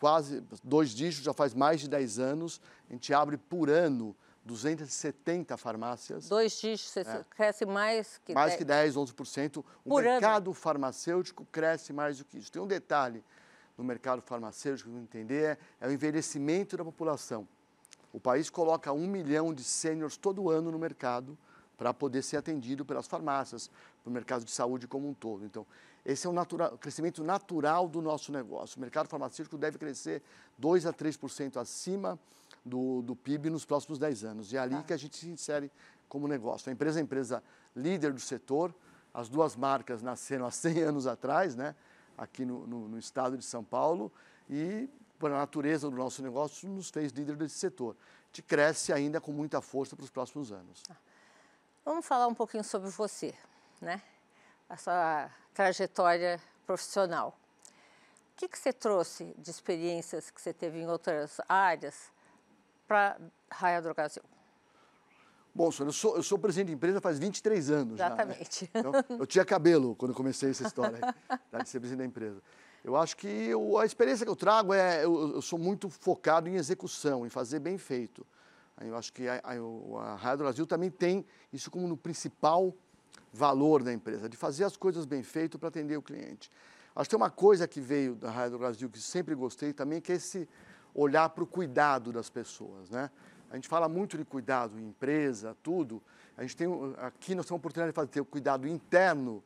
quase 0.00 0.42
dois 0.64 0.90
dígitos, 0.90 1.24
já 1.24 1.32
faz 1.32 1.54
mais 1.54 1.80
de 1.80 1.88
10 1.88 2.18
anos. 2.18 2.60
A 2.90 2.92
gente 2.92 3.14
abre 3.14 3.36
por 3.36 3.70
ano 3.70 4.16
270 4.44 5.56
farmácias. 5.56 6.28
Dois 6.28 6.60
dígitos, 6.60 6.96
é. 6.96 7.24
cresce 7.30 7.64
mais 7.64 8.18
que 8.24 8.34
Mais 8.34 8.50
10. 8.50 8.58
que 8.58 8.64
10, 8.64 8.94
11%. 8.96 9.64
O 9.84 9.90
Por 9.90 10.02
mercado 10.02 10.48
ano. 10.48 10.54
farmacêutico 10.54 11.46
cresce 11.46 11.92
mais 11.92 12.18
do 12.18 12.24
que 12.24 12.38
isso. 12.38 12.50
Tem 12.50 12.60
um 12.60 12.66
detalhe 12.66 13.24
no 13.76 13.84
mercado 13.84 14.20
farmacêutico 14.22 14.90
que 14.90 14.96
entender, 14.96 15.58
é, 15.80 15.86
é 15.86 15.88
o 15.88 15.92
envelhecimento 15.92 16.76
da 16.76 16.84
população. 16.84 17.46
O 18.12 18.20
país 18.20 18.50
coloca 18.50 18.92
um 18.92 19.06
milhão 19.06 19.54
de 19.54 19.64
sêniores 19.64 20.16
todo 20.16 20.50
ano 20.50 20.70
no 20.70 20.78
mercado 20.78 21.38
para 21.78 21.94
poder 21.94 22.22
ser 22.22 22.36
atendido 22.36 22.84
pelas 22.84 23.06
farmácias, 23.06 23.70
para 24.02 24.10
o 24.10 24.12
mercado 24.12 24.44
de 24.44 24.50
saúde 24.50 24.86
como 24.86 25.08
um 25.08 25.14
todo. 25.14 25.44
Então, 25.44 25.66
esse 26.04 26.26
é 26.26 26.30
o, 26.30 26.32
natural, 26.32 26.74
o 26.74 26.78
crescimento 26.78 27.24
natural 27.24 27.88
do 27.88 28.02
nosso 28.02 28.30
negócio. 28.32 28.76
O 28.76 28.80
mercado 28.80 29.08
farmacêutico 29.08 29.56
deve 29.56 29.78
crescer 29.78 30.22
2 30.58 30.84
a 30.84 30.92
3% 30.92 31.56
acima 31.56 32.18
do, 32.64 33.02
do 33.02 33.16
PIB 33.16 33.50
nos 33.50 33.64
próximos 33.64 33.98
10 33.98 34.24
anos. 34.24 34.52
E 34.52 34.56
é 34.56 34.60
ali 34.60 34.76
ah. 34.76 34.82
que 34.82 34.92
a 34.92 34.96
gente 34.96 35.16
se 35.16 35.28
insere 35.28 35.70
como 36.08 36.28
negócio. 36.28 36.70
A 36.70 36.72
empresa 36.72 36.98
é 36.98 37.00
a 37.00 37.04
empresa 37.04 37.42
líder 37.74 38.12
do 38.12 38.20
setor, 38.20 38.74
as 39.12 39.28
duas 39.28 39.56
marcas 39.56 40.02
nasceram 40.02 40.46
há 40.46 40.50
100 40.50 40.82
anos 40.82 41.06
atrás, 41.06 41.56
né? 41.56 41.74
aqui 42.16 42.44
no, 42.44 42.66
no, 42.66 42.88
no 42.88 42.98
estado 42.98 43.36
de 43.36 43.44
São 43.44 43.64
Paulo, 43.64 44.12
e 44.48 44.88
por 45.18 45.30
a 45.32 45.38
natureza 45.38 45.88
do 45.88 45.96
nosso 45.96 46.22
negócio 46.22 46.68
nos 46.68 46.90
fez 46.90 47.12
líder 47.12 47.36
desse 47.36 47.58
setor. 47.58 47.96
A 47.96 48.26
gente 48.26 48.42
cresce 48.42 48.92
ainda 48.92 49.20
com 49.20 49.32
muita 49.32 49.60
força 49.60 49.96
para 49.96 50.04
os 50.04 50.10
próximos 50.10 50.52
anos. 50.52 50.82
Ah. 50.90 50.96
Vamos 51.84 52.06
falar 52.06 52.26
um 52.28 52.34
pouquinho 52.34 52.62
sobre 52.62 52.90
você, 52.90 53.34
né? 53.80 54.00
A 54.68 54.76
sua 54.76 55.30
trajetória 55.52 56.40
profissional. 56.66 57.36
O 58.32 58.36
que, 58.36 58.48
que 58.48 58.58
você 58.58 58.72
trouxe 58.72 59.34
de 59.36 59.50
experiências 59.50 60.30
que 60.30 60.40
você 60.40 60.52
teve 60.52 60.78
em 60.78 60.88
outras 60.88 61.40
áreas 61.48 62.11
para 62.92 63.16
Raia 63.50 63.80
Drogasil? 63.80 64.22
Bom, 65.54 65.72
senhor, 65.72 65.88
eu 65.88 65.92
sou, 65.92 66.16
eu 66.16 66.22
sou 66.22 66.38
presidente 66.38 66.68
de 66.68 66.74
empresa 66.74 67.00
faz 67.00 67.18
23 67.18 67.70
anos. 67.70 67.94
Exatamente. 67.94 68.70
Já, 68.72 68.82
né? 68.82 68.90
então, 69.00 69.18
eu 69.18 69.26
tinha 69.26 69.44
cabelo 69.46 69.96
quando 69.96 70.12
comecei 70.12 70.50
essa 70.50 70.66
história 70.66 70.98
tá, 71.50 71.58
de 71.62 71.68
ser 71.70 71.80
presidente 71.80 72.00
da 72.00 72.04
empresa. 72.04 72.42
Eu 72.84 72.94
acho 72.94 73.16
que 73.16 73.26
eu, 73.26 73.78
a 73.78 73.86
experiência 73.86 74.26
que 74.26 74.30
eu 74.30 74.36
trago 74.36 74.74
é, 74.74 75.04
eu, 75.04 75.36
eu, 75.36 75.42
sou 75.42 75.58
muito 75.58 75.88
focado 75.88 76.50
em 76.50 76.56
execução, 76.56 77.24
em 77.24 77.30
fazer 77.30 77.60
bem 77.60 77.78
feito. 77.78 78.26
Eu 78.78 78.96
acho 78.96 79.10
que 79.10 79.26
a, 79.26 79.40
a, 79.42 80.12
a 80.12 80.16
Raia 80.16 80.36
do 80.36 80.44
Brasil 80.44 80.66
também 80.66 80.90
tem 80.90 81.24
isso 81.50 81.70
como 81.70 81.88
no 81.88 81.96
principal 81.96 82.74
valor 83.32 83.82
da 83.82 83.92
empresa, 83.92 84.28
de 84.28 84.36
fazer 84.36 84.64
as 84.64 84.76
coisas 84.76 85.06
bem 85.06 85.22
feitas 85.22 85.58
para 85.58 85.70
atender 85.70 85.96
o 85.96 86.02
cliente. 86.02 86.50
Acho 86.94 87.08
que 87.08 87.16
tem 87.16 87.22
uma 87.22 87.30
coisa 87.30 87.66
que 87.66 87.80
veio 87.80 88.14
da 88.14 88.30
Raia 88.30 88.50
do 88.50 88.58
Brasil 88.58 88.90
que 88.90 89.00
sempre 89.00 89.34
gostei 89.34 89.72
também, 89.72 89.98
que 89.98 90.12
é 90.12 90.16
esse 90.16 90.46
olhar 90.94 91.28
para 91.30 91.44
o 91.44 91.46
cuidado 91.46 92.12
das 92.12 92.28
pessoas, 92.28 92.90
né? 92.90 93.10
A 93.50 93.56
gente 93.56 93.68
fala 93.68 93.88
muito 93.88 94.16
de 94.16 94.24
cuidado 94.24 94.78
em 94.78 94.88
empresa, 94.88 95.54
tudo. 95.62 96.02
A 96.36 96.42
gente 96.42 96.56
tem 96.56 96.66
aqui 96.96 97.34
nós 97.34 97.44
temos 97.44 97.50
a 97.50 97.54
oportunidade 97.56 97.92
de 97.92 97.94
fazer 97.94 98.20
o 98.20 98.24
cuidado 98.24 98.66
interno 98.66 99.44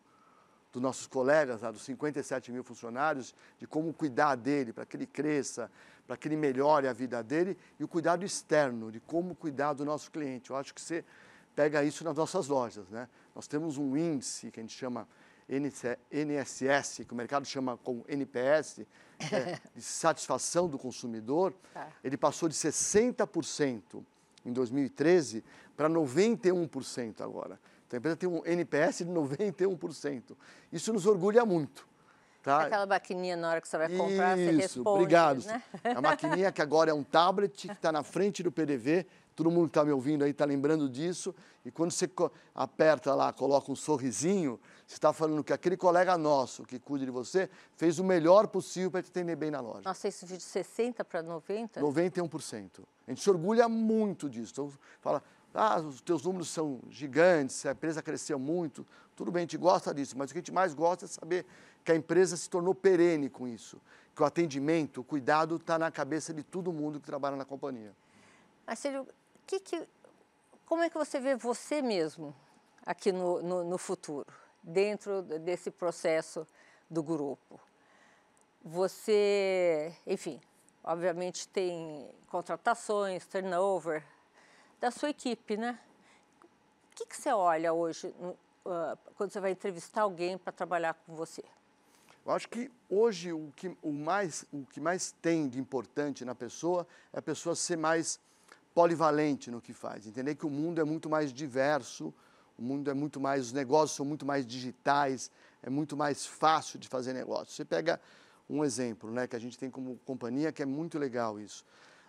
dos 0.72 0.80
nossos 0.80 1.06
colegas, 1.06 1.62
lá, 1.62 1.70
dos 1.70 1.82
57 1.82 2.52
mil 2.52 2.62
funcionários, 2.62 3.34
de 3.58 3.66
como 3.66 3.92
cuidar 3.92 4.36
dele 4.36 4.72
para 4.72 4.84
que 4.84 4.96
ele 4.96 5.06
cresça, 5.06 5.70
para 6.06 6.16
que 6.16 6.28
ele 6.28 6.36
melhore 6.36 6.86
a 6.86 6.92
vida 6.92 7.22
dele, 7.22 7.58
e 7.80 7.84
o 7.84 7.88
cuidado 7.88 8.24
externo, 8.24 8.92
de 8.92 9.00
como 9.00 9.34
cuidar 9.34 9.72
do 9.72 9.84
nosso 9.84 10.10
cliente. 10.10 10.50
Eu 10.50 10.56
acho 10.56 10.72
que 10.74 10.80
você 10.80 11.04
pega 11.56 11.82
isso 11.82 12.04
nas 12.04 12.14
nossas 12.14 12.46
lojas. 12.46 12.88
Né? 12.90 13.08
Nós 13.34 13.48
temos 13.48 13.78
um 13.78 13.96
índice 13.96 14.50
que 14.50 14.60
a 14.60 14.62
gente 14.62 14.76
chama 14.76 15.08
NSS, 15.48 17.04
que 17.04 17.12
o 17.12 17.16
mercado 17.16 17.46
chama 17.46 17.76
como 17.76 18.04
NPS, 18.08 18.80
é 19.32 19.58
de 19.74 19.82
satisfação 19.82 20.68
do 20.68 20.78
consumidor, 20.78 21.54
tá. 21.72 21.88
ele 22.02 22.16
passou 22.16 22.48
de 22.48 22.54
60% 22.54 24.02
em 24.44 24.52
2013 24.52 25.44
para 25.76 25.88
91% 25.88 27.20
agora. 27.20 27.58
Então 27.86 27.96
a 27.96 27.98
empresa 27.98 28.16
tem 28.16 28.28
um 28.28 28.44
NPS 28.44 28.98
de 28.98 29.06
91%. 29.06 30.36
Isso 30.72 30.92
nos 30.92 31.06
orgulha 31.06 31.44
muito. 31.44 31.86
Tá? 32.46 32.62
Aquela 32.62 32.86
maquininha 32.86 33.36
na 33.36 33.50
hora 33.50 33.60
que 33.60 33.66
você 33.66 33.76
vai 33.76 33.88
comprar, 33.88 34.38
Isso, 34.38 34.52
você 34.52 34.56
responde. 34.56 34.88
Obrigado. 34.88 35.44
Né? 35.44 35.62
A 35.82 36.00
maquininha 36.00 36.52
que 36.52 36.62
agora 36.62 36.92
é 36.92 36.94
um 36.94 37.02
tablet 37.02 37.66
que 37.66 37.72
está 37.72 37.90
na 37.90 38.04
frente 38.04 38.40
do 38.40 38.52
PDV. 38.52 39.04
Todo 39.34 39.50
mundo 39.50 39.64
que 39.64 39.70
está 39.70 39.84
me 39.84 39.90
ouvindo 39.90 40.22
aí 40.22 40.30
está 40.30 40.44
lembrando 40.44 40.88
disso. 40.88 41.34
E 41.64 41.72
quando 41.72 41.90
você 41.90 42.08
aperta 42.54 43.16
lá, 43.16 43.32
coloca 43.32 43.72
um 43.72 43.74
sorrisinho, 43.74 44.60
você 44.86 44.94
está 44.94 45.12
falando 45.12 45.42
que 45.42 45.52
aquele 45.52 45.76
colega 45.76 46.16
nosso 46.16 46.62
que 46.62 46.78
cuida 46.78 47.04
de 47.04 47.10
você 47.10 47.50
fez 47.76 47.98
o 47.98 48.04
melhor 48.04 48.46
possível 48.46 48.92
para 48.92 49.02
te 49.02 49.08
atender 49.10 49.34
bem 49.34 49.50
na 49.50 49.60
loja. 49.60 49.82
Nossa, 49.84 50.06
isso 50.06 50.24
de 50.24 50.36
60% 50.36 51.02
para 51.02 51.24
90%? 51.24 51.80
91%. 51.80 52.70
A 53.08 53.10
gente 53.10 53.22
se 53.24 53.28
orgulha 53.28 53.68
muito 53.68 54.30
disso. 54.30 54.52
Então, 54.52 54.72
fala, 55.00 55.20
ah, 55.52 55.80
os 55.80 56.00
teus 56.00 56.22
números 56.22 56.48
são 56.48 56.78
gigantes, 56.88 57.66
a 57.66 57.72
empresa 57.72 58.00
cresceu 58.00 58.38
muito. 58.38 58.86
Tudo 59.16 59.32
bem, 59.32 59.40
a 59.40 59.42
gente 59.42 59.56
gosta 59.56 59.92
disso, 59.92 60.16
mas 60.16 60.30
o 60.30 60.32
que 60.32 60.38
a 60.38 60.42
gente 60.42 60.52
mais 60.52 60.74
gosta 60.74 61.06
é 61.06 61.08
saber 61.08 61.44
que 61.86 61.92
a 61.92 61.94
empresa 61.94 62.36
se 62.36 62.50
tornou 62.50 62.74
perene 62.74 63.30
com 63.30 63.46
isso, 63.46 63.80
que 64.14 64.20
o 64.20 64.26
atendimento, 64.26 65.02
o 65.02 65.04
cuidado 65.04 65.54
está 65.54 65.78
na 65.78 65.88
cabeça 65.88 66.34
de 66.34 66.42
todo 66.42 66.72
mundo 66.72 66.98
que 66.98 67.06
trabalha 67.06 67.36
na 67.36 67.44
companhia. 67.44 67.94
Marcelo, 68.66 69.06
que 69.46 69.60
que, 69.60 69.88
como 70.66 70.82
é 70.82 70.90
que 70.90 70.98
você 70.98 71.20
vê 71.20 71.36
você 71.36 71.80
mesmo 71.80 72.34
aqui 72.84 73.12
no, 73.12 73.40
no, 73.40 73.62
no 73.62 73.78
futuro, 73.78 74.26
dentro 74.60 75.22
desse 75.22 75.70
processo 75.70 76.44
do 76.90 77.04
grupo? 77.04 77.60
Você, 78.64 79.94
enfim, 80.04 80.40
obviamente 80.82 81.46
tem 81.46 82.10
contratações, 82.26 83.24
turnover 83.26 84.02
da 84.80 84.90
sua 84.90 85.10
equipe, 85.10 85.56
né? 85.56 85.78
O 86.90 86.96
que, 86.96 87.06
que 87.06 87.16
você 87.16 87.30
olha 87.30 87.72
hoje 87.72 88.08
uh, 88.08 88.98
quando 89.14 89.30
você 89.30 89.38
vai 89.38 89.52
entrevistar 89.52 90.02
alguém 90.02 90.36
para 90.36 90.52
trabalhar 90.52 90.94
com 90.94 91.14
você? 91.14 91.44
Eu 92.26 92.32
acho 92.32 92.48
que 92.48 92.68
hoje 92.90 93.32
o 93.32 93.52
que, 93.54 93.76
o, 93.80 93.92
mais, 93.92 94.44
o 94.52 94.66
que 94.66 94.80
mais 94.80 95.12
tem 95.22 95.48
de 95.48 95.60
importante 95.60 96.24
na 96.24 96.34
pessoa 96.34 96.84
é 97.12 97.20
a 97.20 97.22
pessoa 97.22 97.54
ser 97.54 97.76
mais 97.76 98.18
polivalente 98.74 99.48
no 99.48 99.60
que 99.60 99.72
faz, 99.72 100.08
entender 100.08 100.34
que 100.34 100.44
o 100.44 100.50
mundo 100.50 100.80
é 100.80 100.84
muito 100.84 101.08
mais 101.08 101.32
diverso, 101.32 102.12
o 102.58 102.62
mundo 102.62 102.90
é 102.90 102.94
muito 102.94 103.20
mais, 103.20 103.46
os 103.46 103.52
negócios 103.52 103.96
são 103.96 104.04
muito 104.04 104.26
mais 104.26 104.44
digitais, 104.44 105.30
é 105.62 105.70
muito 105.70 105.96
mais 105.96 106.26
fácil 106.26 106.80
de 106.80 106.88
fazer 106.88 107.12
negócio. 107.12 107.54
Você 107.54 107.64
pega 107.64 108.00
um 108.50 108.64
exemplo, 108.64 109.08
né, 109.08 109.28
que 109.28 109.36
a 109.36 109.38
gente 109.38 109.56
tem 109.56 109.70
como 109.70 109.96
companhia, 110.04 110.50
que 110.50 110.64
é 110.64 110.66
muito 110.66 110.98
legal 110.98 111.38
isso. 111.38 111.64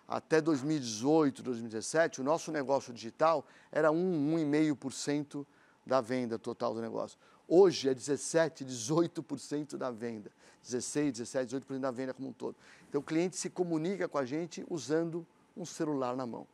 Até 0.08 0.42
2018, 0.42 1.44
2017, 1.44 2.22
o 2.22 2.24
nosso 2.24 2.52
negócio 2.52 2.92
digital 2.92 3.46
era 3.72 3.92
1, 3.92 4.36
1,5% 4.50 5.46
da 5.86 6.02
venda 6.02 6.40
total 6.40 6.74
do 6.74 6.82
negócio. 6.82 7.20
Hoje 7.48 7.90
é 7.90 7.94
17, 7.94 8.66
18% 8.66 9.78
da 9.78 9.90
venda. 9.90 10.32
16, 10.64 11.14
17, 11.20 11.56
18% 11.56 11.80
da 11.80 11.92
venda 11.92 12.14
como 12.14 12.28
um 12.28 12.34
todo. 12.34 12.56
Então 12.90 13.00
o 13.00 13.04
cliente 13.04 13.38
se 13.38 13.50
comunica 13.50 14.08
com 14.08 14.18
a 14.18 14.26
gente 14.26 14.66
usando 14.70 15.26
um 15.56 15.66
celular 15.66 16.16
na 16.16 16.26
mão. 16.26 16.46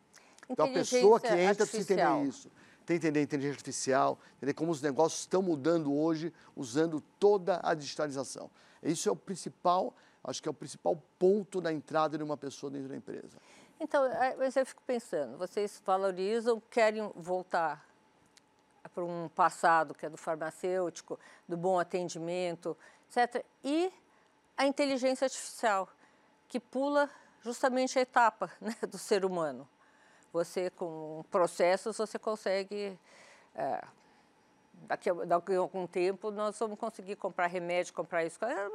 Então 0.47 0.65
a 0.65 0.69
pessoa 0.69 1.19
que 1.19 1.27
entra 1.27 1.65
precisa 1.65 1.93
entender 1.93 2.27
isso. 2.27 2.51
Tem 2.85 2.99
que 2.99 3.07
entender 3.07 3.19
a 3.21 3.23
inteligência 3.23 3.55
artificial, 3.55 4.19
entender 4.37 4.53
como 4.53 4.71
os 4.71 4.81
negócios 4.81 5.21
estão 5.21 5.41
mudando 5.41 5.91
hoje 5.93 6.33
usando 6.55 7.01
toda 7.17 7.59
a 7.63 7.73
digitalização. 7.73 8.51
Isso 8.83 9.07
é 9.07 9.11
o 9.11 9.15
principal, 9.15 9.95
acho 10.23 10.41
que 10.41 10.47
é 10.49 10.51
o 10.51 10.53
principal 10.53 11.01
ponto 11.17 11.61
da 11.61 11.71
entrada 11.71 12.17
de 12.17 12.23
uma 12.23 12.37
pessoa 12.37 12.69
dentro 12.69 12.89
da 12.89 12.95
empresa. 12.95 13.37
Então, 13.79 14.05
é, 14.05 14.35
mas 14.35 14.55
eu 14.55 14.65
fico 14.65 14.81
pensando, 14.85 15.37
vocês 15.37 15.81
valorizam, 15.85 16.61
querem 16.69 17.09
voltar 17.15 17.92
para 18.89 19.03
um 19.03 19.29
passado 19.29 19.93
que 19.93 20.05
é 20.05 20.09
do 20.09 20.17
farmacêutico, 20.17 21.19
do 21.47 21.57
bom 21.57 21.79
atendimento, 21.79 22.77
etc. 23.09 23.43
E 23.63 23.91
a 24.57 24.65
inteligência 24.65 25.25
artificial, 25.25 25.89
que 26.47 26.59
pula 26.59 27.09
justamente 27.41 27.97
a 27.97 28.01
etapa 28.01 28.51
né, 28.61 28.75
do 28.87 28.97
ser 28.97 29.25
humano. 29.25 29.67
Você, 30.31 30.69
com 30.71 31.23
processos, 31.29 31.97
você 31.97 32.17
consegue... 32.17 32.97
É, 33.55 33.83
daqui, 34.87 35.09
a, 35.09 35.13
daqui 35.13 35.53
a 35.53 35.59
algum 35.59 35.85
tempo, 35.85 36.31
nós 36.31 36.57
vamos 36.57 36.79
conseguir 36.79 37.15
comprar 37.15 37.47
remédio, 37.47 37.93
comprar 37.93 38.25
isso, 38.25 38.43
é, 38.43 38.69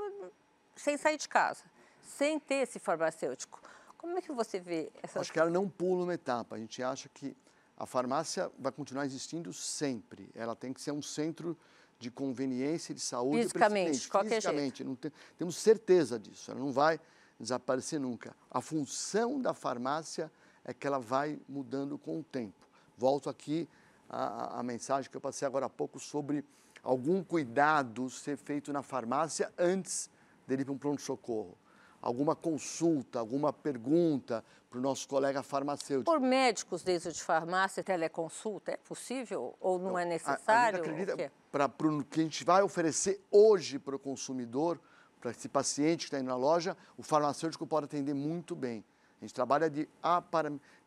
sem 0.77 0.97
sair 0.97 1.17
de 1.17 1.29
casa, 1.29 1.65
sem 2.03 2.39
ter 2.39 2.63
esse 2.63 2.79
farmacêutico. 2.79 3.61
Como 3.97 4.17
é 4.17 4.23
que 4.23 4.31
você 4.31 4.61
vê 4.61 4.91
essa... 5.03 5.19
Acho 5.21 5.33
que 5.33 5.41
ela 5.41 5.51
não 5.51 5.69
pula 5.69 6.05
uma 6.05 6.15
etapa. 6.15 6.55
A 6.55 6.59
gente 6.59 6.81
acha 6.83 7.09
que 7.09 7.37
a 7.79 7.87
farmácia 7.87 8.51
vai 8.59 8.73
continuar 8.73 9.07
existindo 9.07 9.53
sempre. 9.53 10.29
Ela 10.35 10.57
tem 10.57 10.73
que 10.73 10.81
ser 10.81 10.91
um 10.91 11.01
centro 11.01 11.57
de 11.99 12.11
conveniência 12.11 12.93
de 12.93 13.01
saúde. 13.01 13.43
Fisicamente, 13.43 14.09
qualquer 14.09 14.43
Fisicamente, 14.43 14.79
jeito. 14.79 14.97
Tem, 14.97 15.13
temos 15.37 15.57
certeza 15.57 16.19
disso. 16.19 16.51
Ela 16.51 16.59
não 16.59 16.73
vai 16.73 17.01
desaparecer 17.39 18.01
nunca. 18.01 18.35
A 18.51 18.61
função 18.61 19.41
da 19.41 19.55
farmácia 19.55 20.31
é 20.65 20.75
que 20.75 20.89
ela 20.89 20.99
vai 20.99 21.39
mudando 21.49 21.97
com 21.97 22.19
o 22.19 22.23
tempo. 22.25 22.67
Volto 22.97 23.31
aqui 23.31 23.69
à, 24.09 24.59
à 24.59 24.63
mensagem 24.65 25.09
que 25.09 25.17
eu 25.17 25.21
passei 25.21 25.47
agora 25.47 25.67
há 25.67 25.71
pouco 25.71 26.01
sobre 26.01 26.45
algum 26.83 27.23
cuidado 27.23 28.11
ser 28.11 28.37
feito 28.37 28.73
na 28.73 28.83
farmácia 28.83 29.53
antes 29.57 30.11
dele 30.49 30.63
ir 30.63 30.65
para 30.65 30.75
um 30.75 30.79
pronto-socorro 30.79 31.57
alguma 32.01 32.35
consulta, 32.37 33.19
alguma 33.19 33.53
pergunta 33.53 34.45
para 34.71 34.79
o 34.79 34.83
nosso 34.83 35.09
colega 35.09 35.43
farmacêutico. 35.43 36.11
Por 36.11 36.21
médicos 36.21 36.83
desde 36.83 37.13
de 37.13 37.23
farmácia, 37.23 37.83
teleconsulta, 37.83 38.73
é 38.73 38.77
possível 38.77 39.57
ou 39.61 39.79
não, 39.79 39.91
não 39.91 39.99
é 39.99 40.05
necessário? 40.05 40.81
A, 40.81 40.83
a 40.83 40.85
gente 40.85 41.11
acredita, 41.11 41.33
para 41.51 41.67
o 41.89 42.05
que 42.05 42.21
a 42.21 42.23
gente 42.23 42.45
vai 42.45 42.63
oferecer 42.63 43.21
hoje 43.31 43.79
para 43.79 43.97
o 43.97 43.99
consumidor, 43.99 44.79
para 45.21 45.31
esse 45.31 45.49
paciente 45.49 46.01
que 46.01 46.05
está 46.07 46.21
indo 46.21 46.29
na 46.29 46.37
loja, 46.37 46.77
o 46.97 47.03
farmacêutico 47.03 47.67
pode 47.67 47.87
atender 47.87 48.15
muito 48.15 48.55
bem. 48.55 48.85
A 49.21 49.25
gente 49.25 49.35
trabalha 49.35 49.69
de, 49.69 49.89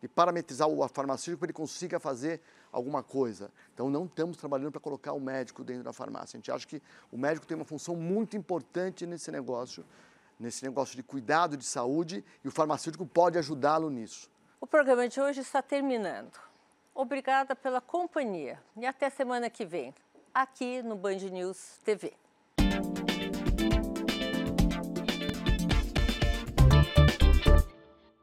de 0.02 0.08
parametrizar 0.08 0.68
o 0.68 0.88
farmacêutico 0.88 1.40
para 1.40 1.48
ele 1.48 1.54
consiga 1.54 2.00
fazer 2.00 2.42
alguma 2.72 3.04
coisa. 3.04 3.52
Então, 3.74 3.90
não 3.90 4.06
estamos 4.06 4.38
trabalhando 4.38 4.72
para 4.72 4.80
colocar 4.80 5.12
o 5.12 5.20
médico 5.20 5.66
dentro 5.66 5.84
da 5.84 5.92
farmácia. 5.92 6.38
A 6.38 6.40
gente 6.40 6.50
acha 6.50 6.66
que 6.66 6.82
o 7.12 7.18
médico 7.18 7.46
tem 7.46 7.56
uma 7.56 7.66
função 7.66 7.94
muito 7.94 8.38
importante 8.38 9.06
nesse 9.06 9.32
negócio, 9.32 9.84
nesse 10.42 10.64
negócio 10.64 10.96
de 10.96 11.04
cuidado 11.04 11.56
de 11.56 11.64
saúde 11.64 12.26
e 12.44 12.48
o 12.48 12.52
farmacêutico 12.52 13.06
pode 13.06 13.38
ajudá-lo 13.38 13.90
nisso. 13.90 14.30
O 14.60 14.68
programa 14.68 15.08
de 15.08 15.22
hoje 15.22 15.42
está 15.42 15.62
terminando. 15.62 16.40
Obrigada 16.94 17.56
pela 17.56 17.80
companhia 17.80 18.62
e 18.76 18.86
até 18.86 19.10
semana 19.10 19.50
que 19.50 19.66
vem, 19.66 19.94
aqui 20.34 20.82
no 20.82 20.96
Band 20.96 21.18
News 21.32 21.80
TV. 21.84 22.14